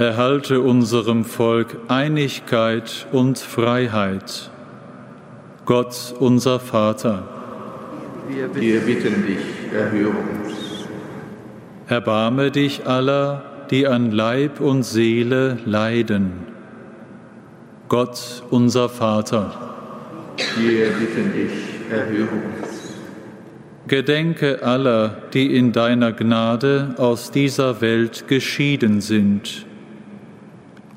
Erhalte 0.00 0.62
unserem 0.62 1.26
Volk 1.26 1.76
Einigkeit 1.88 3.06
und 3.12 3.38
Freiheit. 3.38 4.50
Gott, 5.66 6.14
unser 6.18 6.58
Vater. 6.58 7.28
Wir 8.26 8.80
bitten 8.80 9.26
dich, 9.26 9.44
erhöre 9.70 10.14
uns. 10.16 10.86
Erbarme 11.86 12.50
dich 12.50 12.86
aller, 12.86 13.44
die 13.70 13.86
an 13.86 14.10
Leib 14.10 14.60
und 14.60 14.84
Seele 14.84 15.58
leiden. 15.66 16.32
Gott, 17.90 18.42
unser 18.48 18.88
Vater. 18.88 19.52
Wir 20.56 20.92
bitten 20.92 21.30
dich, 21.34 21.92
erhöre 21.92 22.30
uns. 22.30 22.94
Gedenke 23.86 24.62
aller, 24.62 25.16
die 25.34 25.54
in 25.54 25.72
deiner 25.72 26.12
Gnade 26.12 26.94
aus 26.96 27.30
dieser 27.32 27.82
Welt 27.82 28.28
geschieden 28.28 29.02
sind 29.02 29.66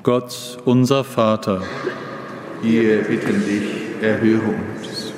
Gott, 0.04 0.58
unser 0.66 1.02
Vater. 1.02 1.62
Wir 2.60 3.04
bitten 3.04 3.42
dich, 3.46 4.02
erhöre 4.02 4.48
uns. 4.50 5.14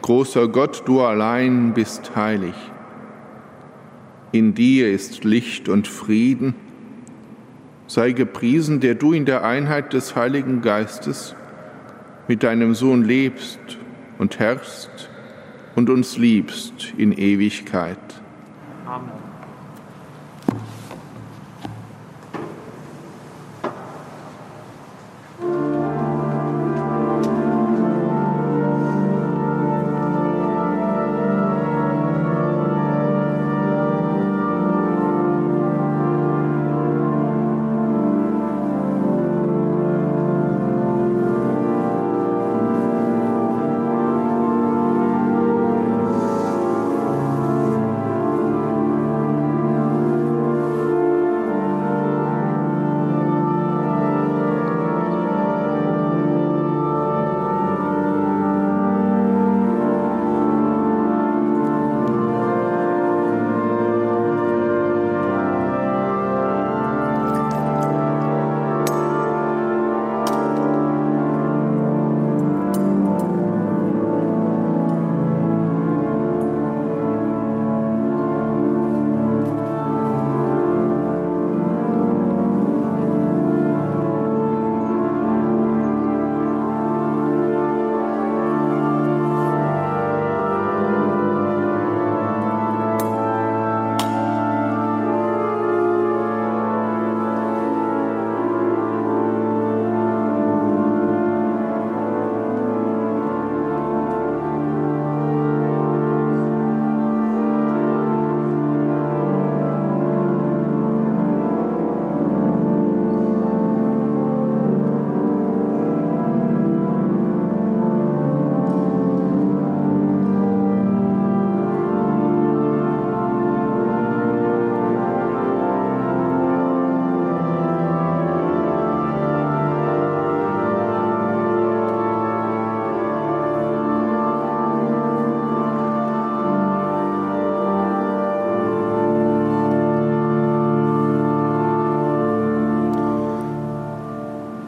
Großer 0.00 0.48
Gott, 0.48 0.84
du 0.86 1.02
allein 1.02 1.74
bist 1.74 2.16
heilig. 2.16 2.54
In 4.32 4.54
dir 4.54 4.90
ist 4.90 5.24
Licht 5.24 5.68
und 5.68 5.88
Frieden. 5.88 6.54
Sei 7.86 8.12
gepriesen, 8.12 8.80
der 8.80 8.94
du 8.94 9.12
in 9.12 9.26
der 9.26 9.44
Einheit 9.44 9.92
des 9.92 10.16
Heiligen 10.16 10.62
Geistes 10.62 11.36
mit 12.28 12.42
deinem 12.42 12.74
Sohn 12.74 13.04
lebst 13.04 13.60
und 14.16 14.38
herrschst 14.38 15.10
und 15.76 15.90
uns 15.90 16.16
liebst 16.16 16.94
in 16.96 17.12
Ewigkeit. 17.12 17.98
Amen. 18.86 19.31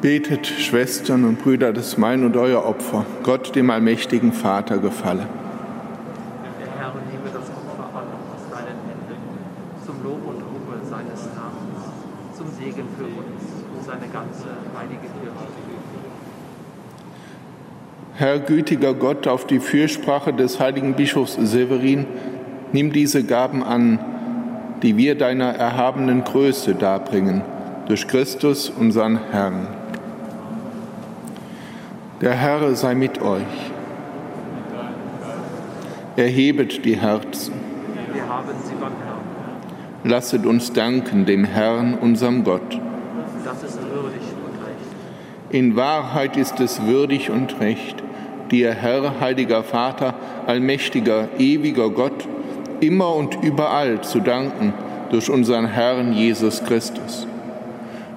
Betet, 0.05 0.47
Schwestern 0.47 1.25
und 1.25 1.43
Brüder, 1.43 1.73
dass 1.73 1.97
mein 1.97 2.27
und 2.27 2.37
euer 2.37 2.67
Opfer 2.67 3.07
Gott, 3.23 3.57
dem 3.57 3.71
allmächtigen 3.71 4.35
Vater, 4.35 4.77
gefalle. 4.77 5.27
Der 6.61 6.67
Herr 6.79 6.93
nehme 7.11 7.31
das 7.33 7.49
Opfer 7.49 7.89
an 7.97 8.05
aus 8.35 8.43
deinen 8.51 8.77
Händen, 8.85 9.17
zum 9.87 10.03
Lob 10.05 10.21
und 10.27 10.43
Ruhe 10.43 10.79
seines 10.83 11.25
Namens, 11.35 12.37
zum 12.37 12.49
Segen 12.49 12.87
für 12.99 13.05
uns 13.05 13.65
und 13.75 13.83
seine 13.83 14.07
ganze 14.13 14.45
heilige 14.77 15.01
Kirche. 15.01 15.47
Herr 18.13 18.41
gütiger 18.41 18.93
Gott, 18.93 19.27
auf 19.27 19.47
die 19.47 19.59
Fürsprache 19.59 20.35
des 20.35 20.61
heiligen 20.61 20.93
Bischofs 20.93 21.39
Severin, 21.41 22.05
nimm 22.73 22.93
diese 22.93 23.25
Gaben 23.25 23.63
an, 23.63 23.99
die 24.83 24.99
wir 24.99 25.15
deiner 25.15 25.55
erhabenen 25.55 26.25
Größe 26.25 26.75
darbringen, 26.75 27.41
durch 27.89 28.07
Christus, 28.07 28.69
unseren 28.69 29.19
Herrn. 29.31 29.67
Der 32.21 32.33
Herr 32.33 32.77
sei 32.77 32.95
mit 32.95 33.21
euch. 33.21 33.43
Erhebet 36.17 36.85
die 36.85 36.97
Herzen. 36.97 37.55
Wir 38.13 38.29
haben 38.29 38.51
sie 38.65 38.75
beim 38.75 38.93
Herrn. 39.05 39.19
Lasset 40.05 40.47
uns 40.47 40.73
danken 40.73 41.27
dem 41.27 41.45
Herrn, 41.45 41.95
unserem 41.95 42.45
Gott. 42.45 42.81
Das 43.45 43.65
ist 43.65 43.81
würdig 43.83 44.23
und 44.47 44.65
recht. 44.65 45.51
In 45.51 45.75
Wahrheit 45.75 46.37
ist 46.37 46.61
es 46.61 46.87
würdig 46.87 47.31
und 47.31 47.59
recht, 47.59 47.97
dir, 48.49 48.73
Herr, 48.73 49.19
heiliger 49.19 49.65
Vater, 49.65 50.15
allmächtiger, 50.47 51.31
ewiger 51.39 51.91
Gott, 51.91 52.29
immer 52.79 53.13
und 53.17 53.43
überall 53.43 54.03
zu 54.03 54.21
danken 54.21 54.73
durch 55.11 55.29
unseren 55.29 55.67
Herrn 55.67 56.13
Jesus 56.13 56.63
Christus. 56.63 57.27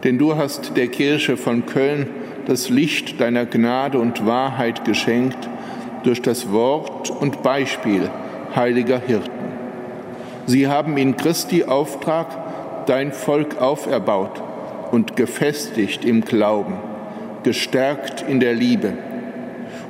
Denn 0.03 0.19
du 0.19 0.35
hast 0.35 0.77
der 0.77 0.87
Kirche 0.87 1.35
von 1.35 1.65
Köln 1.65 2.07
das 2.47 2.69
Licht 2.69 3.19
deiner 3.19 3.45
Gnade 3.45 3.99
und 3.99 4.25
Wahrheit 4.25 4.85
geschenkt 4.85 5.49
durch 6.03 6.21
das 6.21 6.49
Wort 6.53 7.09
und 7.09 7.43
Beispiel 7.43 8.09
heiliger 8.55 8.99
Hirten. 8.99 9.29
Sie 10.45 10.67
haben 10.67 10.95
in 10.95 11.17
Christi 11.17 11.65
Auftrag 11.65 12.85
dein 12.85 13.11
Volk 13.11 13.61
auferbaut 13.61 14.41
und 14.91 15.17
gefestigt 15.17 16.05
im 16.05 16.21
Glauben, 16.21 16.75
gestärkt 17.43 18.23
in 18.25 18.39
der 18.39 18.53
Liebe 18.53 18.93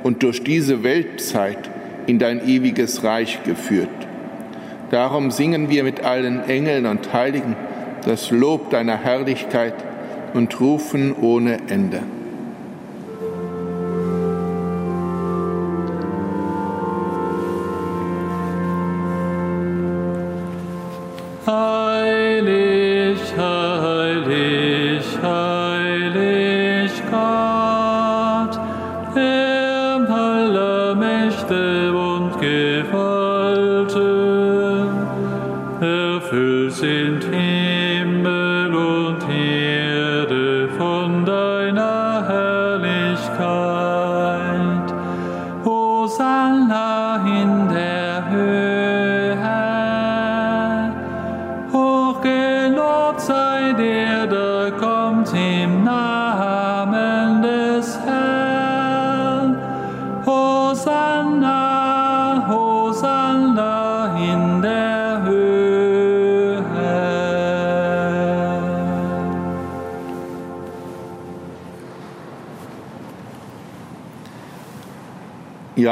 und 0.02 0.24
durch 0.24 0.42
diese 0.42 0.82
Weltzeit 0.82 1.70
in 2.08 2.18
dein 2.18 2.44
ewiges 2.44 3.04
Reich 3.04 3.44
geführt. 3.44 3.88
Darum 4.90 5.30
singen 5.30 5.70
wir 5.70 5.84
mit 5.84 6.04
allen 6.04 6.40
Engeln 6.48 6.86
und 6.86 7.12
Heiligen 7.12 7.54
das 8.04 8.32
Lob 8.32 8.70
deiner 8.70 8.96
Herrlichkeit 8.96 9.74
und 10.34 10.58
rufen 10.60 11.14
ohne 11.14 11.58
Ende. 11.68 12.00
Im 29.18 29.47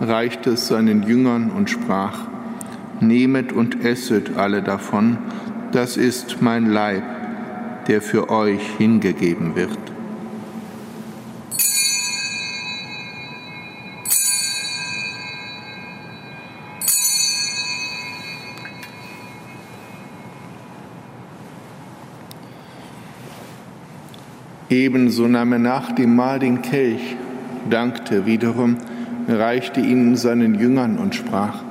reichte 0.00 0.50
es 0.50 0.66
seinen 0.66 1.02
Jüngern 1.02 1.50
und 1.50 1.68
sprach, 1.68 2.26
Nehmet 3.00 3.52
und 3.52 3.84
esset 3.84 4.36
alle 4.36 4.62
davon, 4.62 5.18
das 5.72 5.96
ist 5.96 6.42
mein 6.42 6.66
Leib, 6.66 7.02
der 7.86 8.02
für 8.02 8.28
euch 8.28 8.60
hingegeben 8.76 9.56
wird. 9.56 9.78
Ebenso 24.68 25.26
nahm 25.26 25.52
er 25.52 25.58
nach 25.58 25.92
dem 25.92 26.14
Mahl 26.14 26.38
den 26.38 26.62
Kelch, 26.62 27.16
dankte 27.68 28.24
wiederum, 28.24 28.76
reichte 29.28 29.80
ihn 29.80 30.16
seinen 30.16 30.58
Jüngern 30.58 30.98
und 30.98 31.14
sprach, 31.14 31.62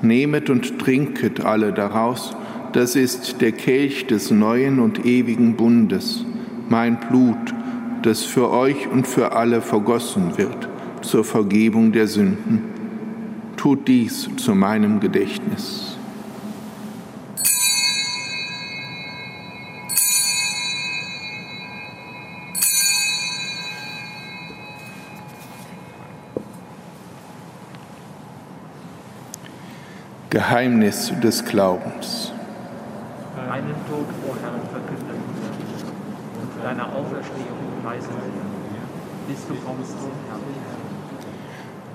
Nehmet 0.00 0.48
und 0.48 0.78
trinket 0.78 1.44
alle 1.44 1.72
daraus, 1.72 2.36
das 2.72 2.94
ist 2.94 3.40
der 3.40 3.52
Kelch 3.52 4.06
des 4.06 4.30
neuen 4.30 4.78
und 4.78 5.04
ewigen 5.04 5.56
Bundes, 5.56 6.24
mein 6.68 7.00
Blut, 7.00 7.54
das 8.02 8.24
für 8.24 8.50
euch 8.50 8.86
und 8.88 9.06
für 9.06 9.32
alle 9.32 9.60
vergossen 9.60 10.38
wird 10.38 10.68
zur 11.02 11.24
Vergebung 11.24 11.92
der 11.92 12.06
Sünden. 12.06 12.62
Tut 13.56 13.88
dies 13.88 14.28
zu 14.36 14.54
meinem 14.54 15.00
Gedächtnis. 15.00 15.97
Geheimnis 30.58 31.12
des 31.22 31.44
Glaubens. 31.44 32.32
Deinen 33.36 33.76
Tod, 33.88 34.06
o 34.26 34.34
Herr, 34.42 34.58
verkünden 34.72 35.06
wir 35.06 36.42
und 36.42 36.64
deiner 36.64 36.86
Auferstehung 36.96 37.58
preisen 37.84 38.08
wir, 38.10 39.32
bis 39.32 39.46
du 39.46 39.54
kommst, 39.64 39.94
o 40.02 40.10
Herr. 40.28 40.38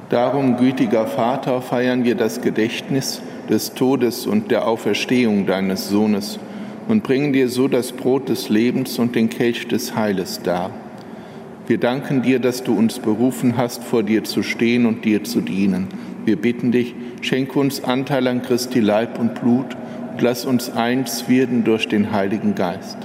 Darum, 0.10 0.56
gütiger 0.56 1.08
Vater, 1.08 1.62
feiern 1.62 2.06
wir 2.06 2.16
das 2.16 2.40
Gedächtnis 2.40 3.22
des 3.50 3.74
Todes 3.74 4.26
und 4.26 4.50
der 4.50 4.66
Auferstehung 4.66 5.46
deines 5.46 5.90
Sohnes 5.90 6.40
und 6.88 7.04
bringen 7.04 7.34
dir 7.34 7.50
so 7.50 7.68
das 7.68 7.92
Brot 7.92 8.30
des 8.30 8.48
Lebens 8.48 8.98
und 8.98 9.14
den 9.16 9.30
Kelch 9.30 9.68
des 9.68 9.94
Heiles 9.94 10.42
dar. 10.42 10.70
Wir 11.66 11.78
danken 11.78 12.22
dir, 12.22 12.40
dass 12.40 12.64
du 12.64 12.78
uns 12.78 13.00
berufen 13.00 13.56
hast, 13.56 13.86
vor 13.86 14.04
dir 14.04 14.26
zu 14.26 14.44
stehen 14.44 14.86
und 14.86 15.06
dir 15.06 15.24
zu 15.24 15.40
dienen. 15.40 15.88
Wir 16.26 16.36
bitten 16.36 16.74
dich, 16.74 16.94
schenke 17.22 17.58
uns 17.58 17.84
Anteil 17.86 18.28
an 18.28 18.42
Christi 18.42 18.82
Leib 18.82 19.18
und 19.18 19.36
Blut 19.36 19.78
und 20.12 20.22
lass 20.22 20.46
uns 20.46 20.70
eins 20.70 21.30
werden 21.30 21.64
durch 21.64 21.88
den 21.88 22.12
Heiligen 22.12 22.54
Geist. 22.56 22.98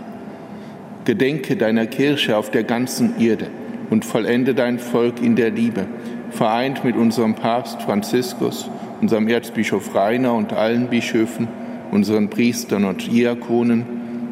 Gedenke 1.04 1.56
deiner 1.56 1.86
Kirche 1.86 2.36
auf 2.36 2.50
der 2.50 2.64
ganzen 2.64 3.20
Erde 3.20 3.46
und 3.90 4.04
vollende 4.04 4.54
dein 4.54 4.80
Volk 4.80 5.22
in 5.22 5.36
der 5.36 5.50
Liebe, 5.50 5.86
vereint 6.30 6.84
mit 6.84 6.96
unserem 6.96 7.34
Papst 7.34 7.80
Franziskus, 7.80 8.68
unserem 9.00 9.28
Erzbischof 9.28 9.94
Rainer 9.94 10.34
und 10.34 10.52
allen 10.52 10.88
Bischöfen, 10.88 11.46
unseren 11.92 12.28
Priestern 12.28 12.84
und 12.84 13.10
Diakonen 13.10 13.84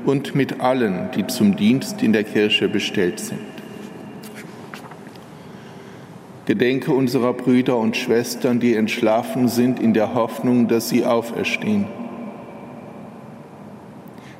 und 0.04 0.34
mit 0.34 0.60
allen, 0.60 1.10
die 1.16 1.26
zum 1.28 1.56
Dienst 1.56 2.02
in 2.02 2.12
der 2.12 2.24
Kirche 2.24 2.68
bestellt 2.68 3.20
sind. 3.20 3.55
Gedenke 6.46 6.92
unserer 6.92 7.32
Brüder 7.32 7.76
und 7.76 7.96
Schwestern, 7.96 8.60
die 8.60 8.74
entschlafen 8.74 9.48
sind 9.48 9.80
in 9.80 9.94
der 9.94 10.14
Hoffnung, 10.14 10.68
dass 10.68 10.88
sie 10.88 11.04
auferstehen. 11.04 11.86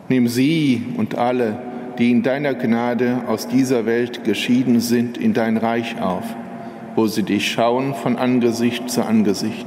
Nimm 0.08 0.28
sie 0.28 0.84
und 0.96 1.18
alle, 1.18 1.58
die 1.98 2.12
in 2.12 2.22
deiner 2.22 2.54
Gnade 2.54 3.22
aus 3.26 3.48
dieser 3.48 3.86
Welt 3.86 4.22
geschieden 4.22 4.78
sind, 4.78 5.18
in 5.18 5.32
dein 5.32 5.56
Reich 5.56 6.00
auf, 6.00 6.22
wo 6.94 7.08
sie 7.08 7.24
dich 7.24 7.50
schauen 7.50 7.94
von 7.94 8.16
Angesicht 8.16 8.88
zu 8.88 9.04
Angesicht. 9.04 9.66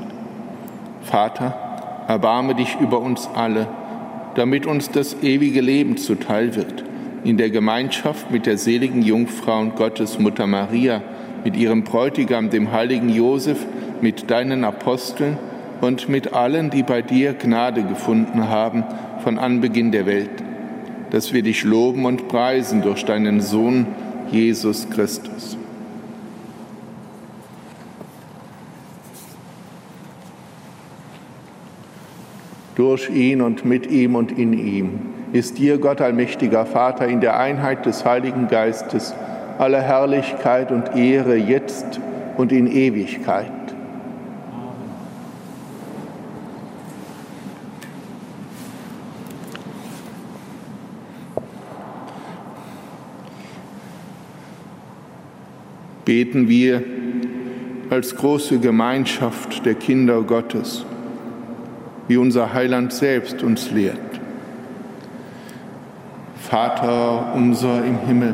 Vater, 1.02 2.06
erbarme 2.08 2.56
dich 2.56 2.78
über 2.80 3.02
uns 3.02 3.30
alle, 3.36 3.68
damit 4.36 4.66
uns 4.66 4.90
das 4.92 5.22
ewige 5.24 5.60
Leben 5.60 5.98
zuteil 5.98 6.56
wird, 6.56 6.86
in 7.26 7.36
der 7.36 7.50
Gemeinschaft 7.50 8.32
mit 8.32 8.46
der 8.46 8.58
seligen 8.58 9.02
Jungfrau 9.02 9.60
und 9.60 9.76
Gottes 9.76 10.20
Mutter 10.20 10.48
Maria, 10.48 11.02
mit 11.44 11.56
ihrem 11.56 11.84
Bräutigam, 11.84 12.50
dem 12.50 12.72
heiligen 12.72 13.10
Josef, 13.10 13.66
mit 14.02 14.30
deinen 14.32 14.64
Aposteln 14.64 15.38
und 15.82 16.10
mit 16.10 16.34
allen, 16.34 16.70
die 16.70 16.84
bei 16.84 17.02
dir 17.02 17.34
Gnade 17.34 17.84
gefunden 17.84 18.50
haben 18.50 18.84
von 19.24 19.38
Anbeginn 19.38 19.92
der 19.92 20.06
Welt 20.06 20.44
dass 21.12 21.34
wir 21.34 21.42
dich 21.42 21.64
loben 21.64 22.06
und 22.06 22.28
preisen 22.28 22.82
durch 22.82 23.06
deinen 23.06 23.42
Sohn 23.42 23.88
Jesus 24.32 24.90
Christus. 24.90 25.58
Durch 32.76 33.10
ihn 33.10 33.42
und 33.42 33.66
mit 33.66 33.92
ihm 33.92 34.16
und 34.16 34.32
in 34.32 34.54
ihm 34.54 35.00
ist 35.34 35.58
dir, 35.58 35.80
Gott 35.80 36.00
allmächtiger 36.00 36.66
Vater, 36.66 37.08
in 37.08 37.20
der 37.20 37.38
Einheit 37.38 37.86
des 37.86 38.06
Heiligen 38.06 38.48
Geistes 38.48 39.14
alle 39.60 39.82
Herrlichkeit 39.82 40.72
und 40.72 40.96
Ehre 40.96 41.36
jetzt 41.36 42.00
und 42.38 42.52
in 42.52 42.66
Ewigkeit. 42.66 43.52
beten 56.06 56.50
wir 56.50 56.82
als 57.92 58.16
große 58.16 58.58
Gemeinschaft 58.58 59.64
der 59.64 59.76
Kinder 59.76 60.24
Gottes, 60.24 60.84
wie 62.08 62.18
unser 62.18 62.52
Heiland 62.52 62.94
selbst 62.94 63.44
uns 63.44 63.70
lehrt. 63.70 64.00
Vater 66.50 67.36
unser 67.36 67.86
im 67.86 68.00
Himmel, 68.08 68.34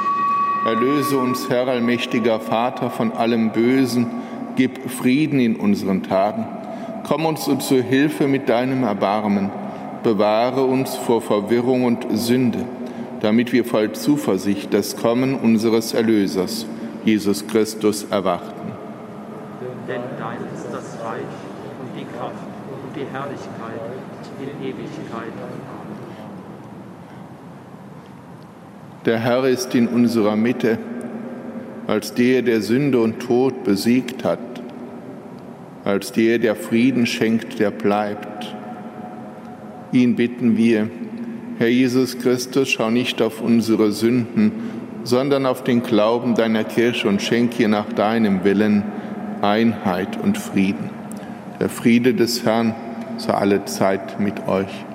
Erlöse 0.65 1.17
uns, 1.17 1.49
Herr 1.49 1.67
allmächtiger 1.67 2.39
Vater, 2.39 2.89
von 2.89 3.11
allem 3.13 3.51
Bösen, 3.51 4.07
gib 4.55 4.89
Frieden 4.89 5.39
in 5.39 5.55
unseren 5.55 6.03
Tagen. 6.03 6.45
Komm 7.07 7.25
uns 7.25 7.49
zu 7.59 7.81
Hilfe 7.81 8.27
mit 8.27 8.49
deinem 8.49 8.83
Erbarmen. 8.83 9.49
Bewahre 10.03 10.63
uns 10.63 10.95
vor 10.95 11.21
Verwirrung 11.21 11.83
und 11.83 12.05
Sünde, 12.11 12.65
damit 13.21 13.53
wir 13.53 13.65
voll 13.65 13.91
Zuversicht 13.91 14.73
das 14.73 14.97
Kommen 14.97 15.35
unseres 15.35 15.93
Erlösers, 15.93 16.65
Jesus 17.05 17.47
Christus, 17.47 18.03
erwarten 18.03 18.61
denn 19.91 20.01
dein 20.17 20.39
ist 20.55 20.67
das 20.71 20.97
Reich 21.03 21.33
und 21.81 21.91
die 21.99 22.05
Kraft 22.15 22.47
und 22.71 22.95
die 22.95 23.05
Herrlichkeit 23.11 23.81
in 24.39 24.49
Ewigkeit. 24.63 25.33
Der 29.05 29.17
Herr 29.17 29.45
ist 29.45 29.73
in 29.73 29.87
unserer 29.87 30.35
Mitte, 30.35 30.77
als 31.87 32.13
der, 32.13 32.43
der 32.43 32.61
Sünde 32.61 32.99
und 32.99 33.19
Tod 33.19 33.63
besiegt 33.63 34.23
hat, 34.23 34.39
als 35.83 36.11
der, 36.11 36.37
der 36.37 36.55
Frieden 36.55 37.07
schenkt, 37.07 37.59
der 37.59 37.71
bleibt. 37.71 38.55
Ihn 39.91 40.15
bitten 40.15 40.55
wir, 40.55 40.89
Herr 41.57 41.69
Jesus 41.69 42.19
Christus, 42.19 42.69
schau 42.69 42.91
nicht 42.91 43.23
auf 43.23 43.41
unsere 43.41 43.91
Sünden, 43.91 44.51
sondern 45.03 45.47
auf 45.47 45.63
den 45.63 45.81
Glauben 45.81 46.35
deiner 46.35 46.63
Kirche 46.63 47.07
und 47.07 47.23
schenk 47.23 47.59
ihr 47.59 47.67
nach 47.67 47.91
deinem 47.93 48.43
Willen 48.43 48.83
Einheit 49.41 50.21
und 50.21 50.37
Frieden. 50.37 50.91
Der 51.59 51.69
Friede 51.69 52.13
des 52.13 52.45
Herrn 52.45 52.75
sei 53.17 53.33
alle 53.33 53.65
Zeit 53.65 54.19
mit 54.19 54.47
euch. 54.47 54.85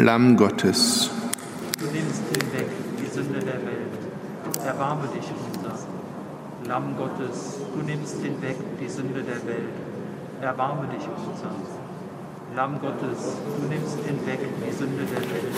Lamm 0.00 0.36
Gottes. 0.36 1.10
Du 1.76 1.86
nimmst 1.86 2.22
hinweg 2.30 2.68
die 3.00 3.06
Sünde 3.12 3.40
der 3.40 3.60
Welt. 3.66 3.98
Erbarme 4.64 5.08
dich 5.08 5.26
unser. 5.26 5.76
Lamm 6.68 6.96
Gottes, 6.96 7.56
du 7.74 7.82
nimmst 7.82 8.22
hinweg 8.22 8.54
die 8.80 8.88
Sünde 8.88 9.24
der 9.24 9.44
Welt. 9.44 9.74
Erbarme 10.40 10.86
dich 10.86 11.02
unser. 11.02 11.50
Lamm 12.54 12.80
Gottes, 12.80 13.38
du 13.58 13.66
nimmst 13.66 13.98
hinweg 14.06 14.38
die 14.64 14.72
Sünde 14.72 15.02
der 15.02 15.20
Welt. 15.20 15.56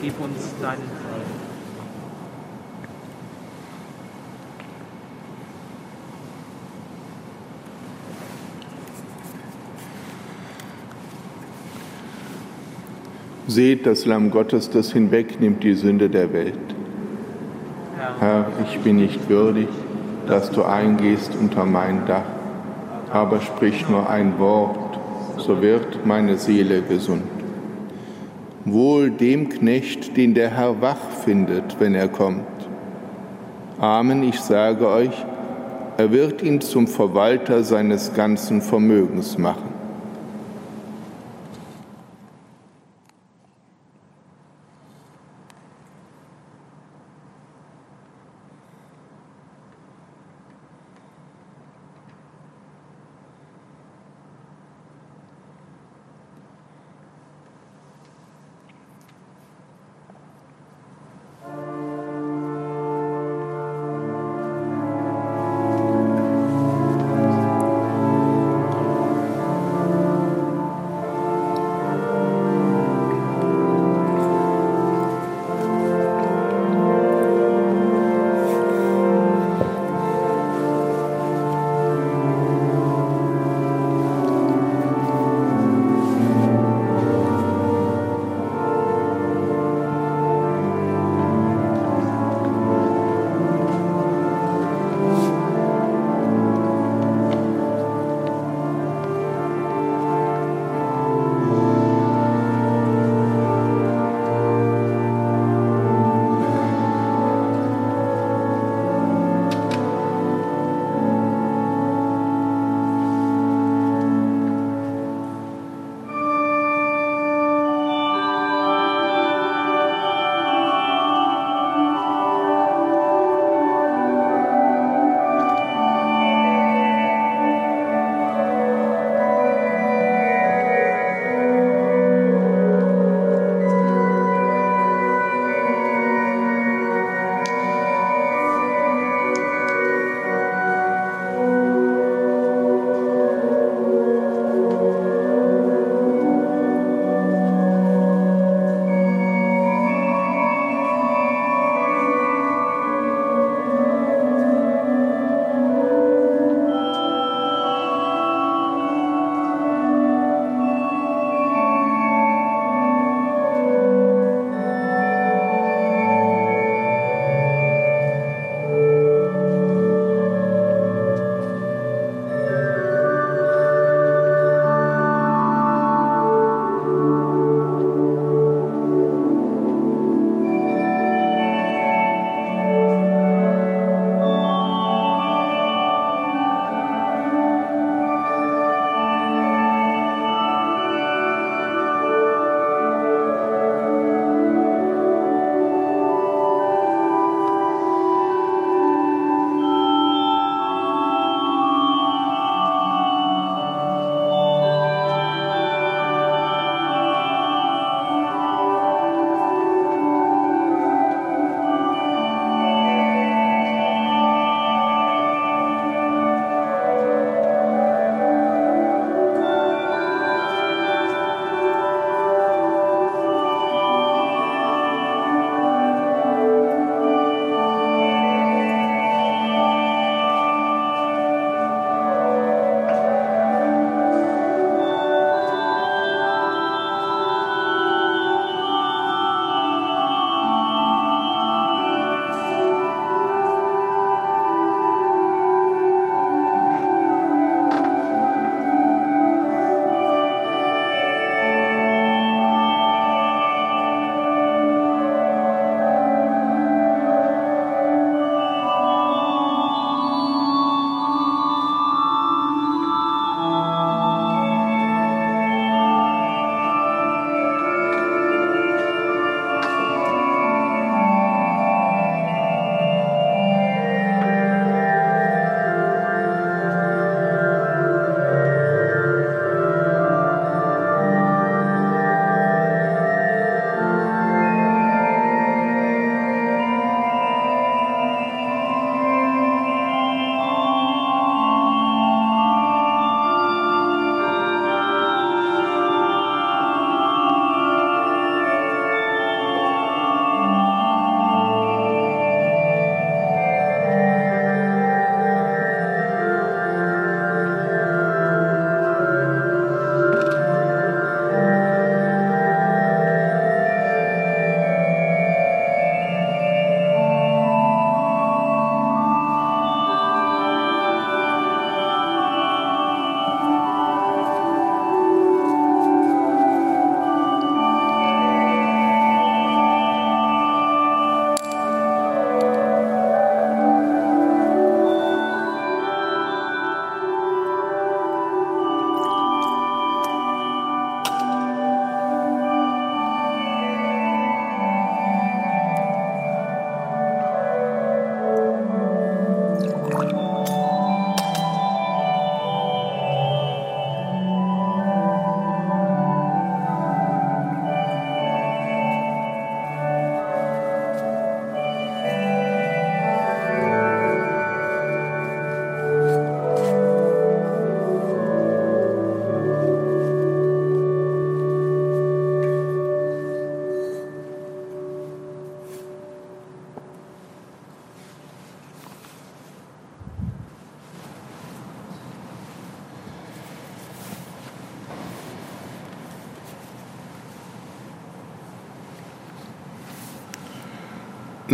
Gib 0.00 0.18
uns 0.18 0.48
deinen 0.62 0.88
Frieden. 0.88 1.57
Seht 13.48 13.86
das 13.86 14.04
Lamm 14.04 14.30
Gottes, 14.30 14.68
das 14.68 14.92
hinwegnimmt 14.92 15.64
die 15.64 15.72
Sünde 15.72 16.10
der 16.10 16.32
Welt. 16.34 16.54
Herr, 18.20 18.46
ich 18.64 18.78
bin 18.80 18.96
nicht 18.96 19.28
würdig, 19.28 19.68
dass 20.26 20.50
du 20.50 20.64
eingehst 20.64 21.32
unter 21.34 21.64
mein 21.64 22.06
Dach, 22.06 22.26
aber 23.10 23.40
sprich 23.40 23.88
nur 23.88 24.08
ein 24.08 24.38
Wort 24.38 24.88
so 25.38 25.62
wird 25.62 26.04
meine 26.04 26.36
Seele 26.36 26.82
gesund. 26.82 27.22
Wohl 28.66 29.10
dem 29.10 29.48
Knecht, 29.48 30.16
den 30.18 30.34
der 30.34 30.50
Herr 30.50 30.82
wach 30.82 31.10
findet, 31.24 31.80
wenn 31.80 31.94
er 31.94 32.08
kommt. 32.08 32.44
Amen, 33.80 34.24
ich 34.24 34.40
sage 34.40 34.86
euch, 34.88 35.24
er 35.96 36.12
wird 36.12 36.42
ihn 36.42 36.60
zum 36.60 36.86
Verwalter 36.86 37.64
seines 37.64 38.12
ganzen 38.12 38.60
Vermögens 38.60 39.38
machen. 39.38 39.77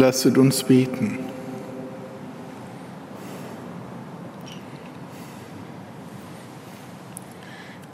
Lasset 0.05 0.36
uns 0.36 0.62
beten. 0.64 1.18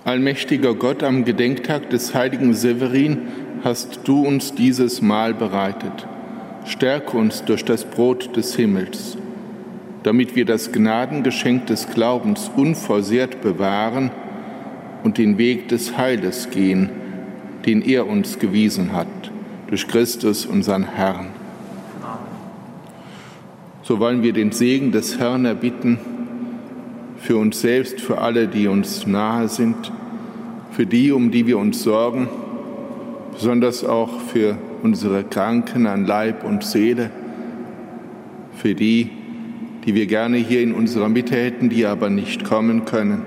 Allmächtiger 0.04 0.74
Gott, 0.74 1.04
am 1.04 1.24
Gedenktag 1.24 1.88
des 1.90 2.12
heiligen 2.12 2.52
Severin 2.52 3.18
hast 3.62 4.00
du 4.08 4.26
uns 4.26 4.52
dieses 4.56 5.00
Mahl 5.00 5.34
bereitet. 5.34 6.08
Stärke 6.64 7.16
uns 7.16 7.44
durch 7.44 7.64
das 7.64 7.84
Brot 7.84 8.36
des 8.36 8.56
Himmels, 8.56 9.16
damit 10.02 10.34
wir 10.34 10.46
das 10.46 10.72
Gnadengeschenk 10.72 11.66
des 11.66 11.86
Glaubens 11.90 12.50
unversehrt 12.56 13.40
bewahren 13.40 14.10
und 15.04 15.16
den 15.16 15.38
Weg 15.38 15.68
des 15.68 15.96
Heiles 15.96 16.50
gehen, 16.50 16.90
den 17.66 17.82
er 17.82 18.08
uns 18.08 18.40
gewiesen 18.40 18.94
hat, 18.94 19.30
durch 19.68 19.86
Christus, 19.86 20.44
unseren 20.44 20.92
Herrn. 20.96 21.39
So 23.90 23.98
wollen 23.98 24.22
wir 24.22 24.32
den 24.32 24.52
Segen 24.52 24.92
des 24.92 25.18
Herrn 25.18 25.44
erbitten 25.44 25.98
für 27.16 27.36
uns 27.36 27.60
selbst, 27.60 28.00
für 28.00 28.18
alle, 28.18 28.46
die 28.46 28.68
uns 28.68 29.04
nahe 29.04 29.48
sind, 29.48 29.90
für 30.70 30.86
die, 30.86 31.10
um 31.10 31.32
die 31.32 31.48
wir 31.48 31.58
uns 31.58 31.82
sorgen, 31.82 32.28
besonders 33.32 33.84
auch 33.84 34.20
für 34.20 34.56
unsere 34.84 35.24
Kranken 35.24 35.88
an 35.88 36.06
Leib 36.06 36.44
und 36.44 36.62
Seele, 36.62 37.10
für 38.54 38.76
die, 38.76 39.10
die 39.84 39.96
wir 39.96 40.06
gerne 40.06 40.36
hier 40.36 40.62
in 40.62 40.72
unserer 40.72 41.08
Mitte 41.08 41.34
hätten, 41.34 41.68
die 41.68 41.84
aber 41.84 42.10
nicht 42.10 42.44
kommen 42.44 42.84
können, 42.84 43.22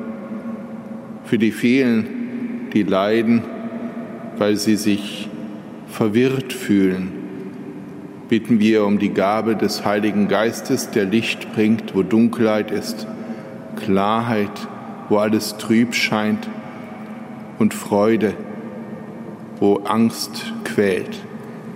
für 1.25 1.37
die 1.37 1.51
vielen, 1.51 2.69
die 2.73 2.83
leiden, 2.83 3.41
weil 4.37 4.55
sie 4.55 4.77
sich 4.77 5.27
verwirrt 5.89 6.53
fühlen, 6.53 7.22
bitten 8.29 8.59
wir 8.59 8.85
um 8.85 8.99
die 8.99 9.13
Gabe 9.13 9.55
des 9.55 9.85
Heiligen 9.85 10.27
Geistes, 10.27 10.89
der 10.89 11.05
Licht 11.05 11.53
bringt, 11.53 11.95
wo 11.95 12.03
Dunkelheit 12.03 12.71
ist 12.71 13.07
Klarheit, 13.75 14.67
wo 15.09 15.17
alles 15.17 15.57
trüb 15.57 15.93
scheint 15.93 16.47
und 17.59 17.73
Freude, 17.73 18.33
wo 19.59 19.77
Angst 19.85 20.53
quält. 20.63 21.19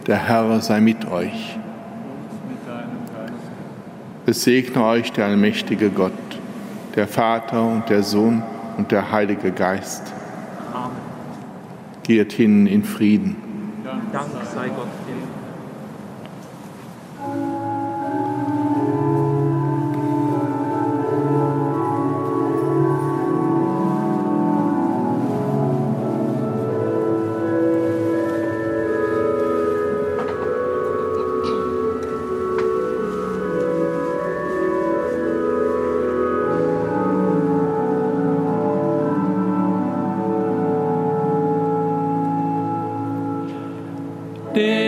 Der 0.06 0.18
Herr 0.18 0.62
sei 0.62 0.80
mit 0.80 1.10
euch. 1.10 1.58
Es 4.26 4.44
segne 4.44 4.84
euch 4.84 5.12
der 5.14 5.26
allmächtige 5.26 5.90
Gott, 5.90 6.12
der 6.96 7.08
Vater 7.08 7.66
und 7.66 7.90
der 7.90 8.04
Sohn 8.04 8.44
und 8.78 8.92
der 8.92 9.12
Heilige 9.12 9.52
Geist. 9.52 10.14
Amen. 10.74 10.92
Geht 12.04 12.34
hin 12.34 12.68
in 12.68 12.84
Frieden. 12.84 13.38
Dank 14.12 14.28
sei 14.54 14.68
Gott. 14.68 14.88
day. 44.58 44.87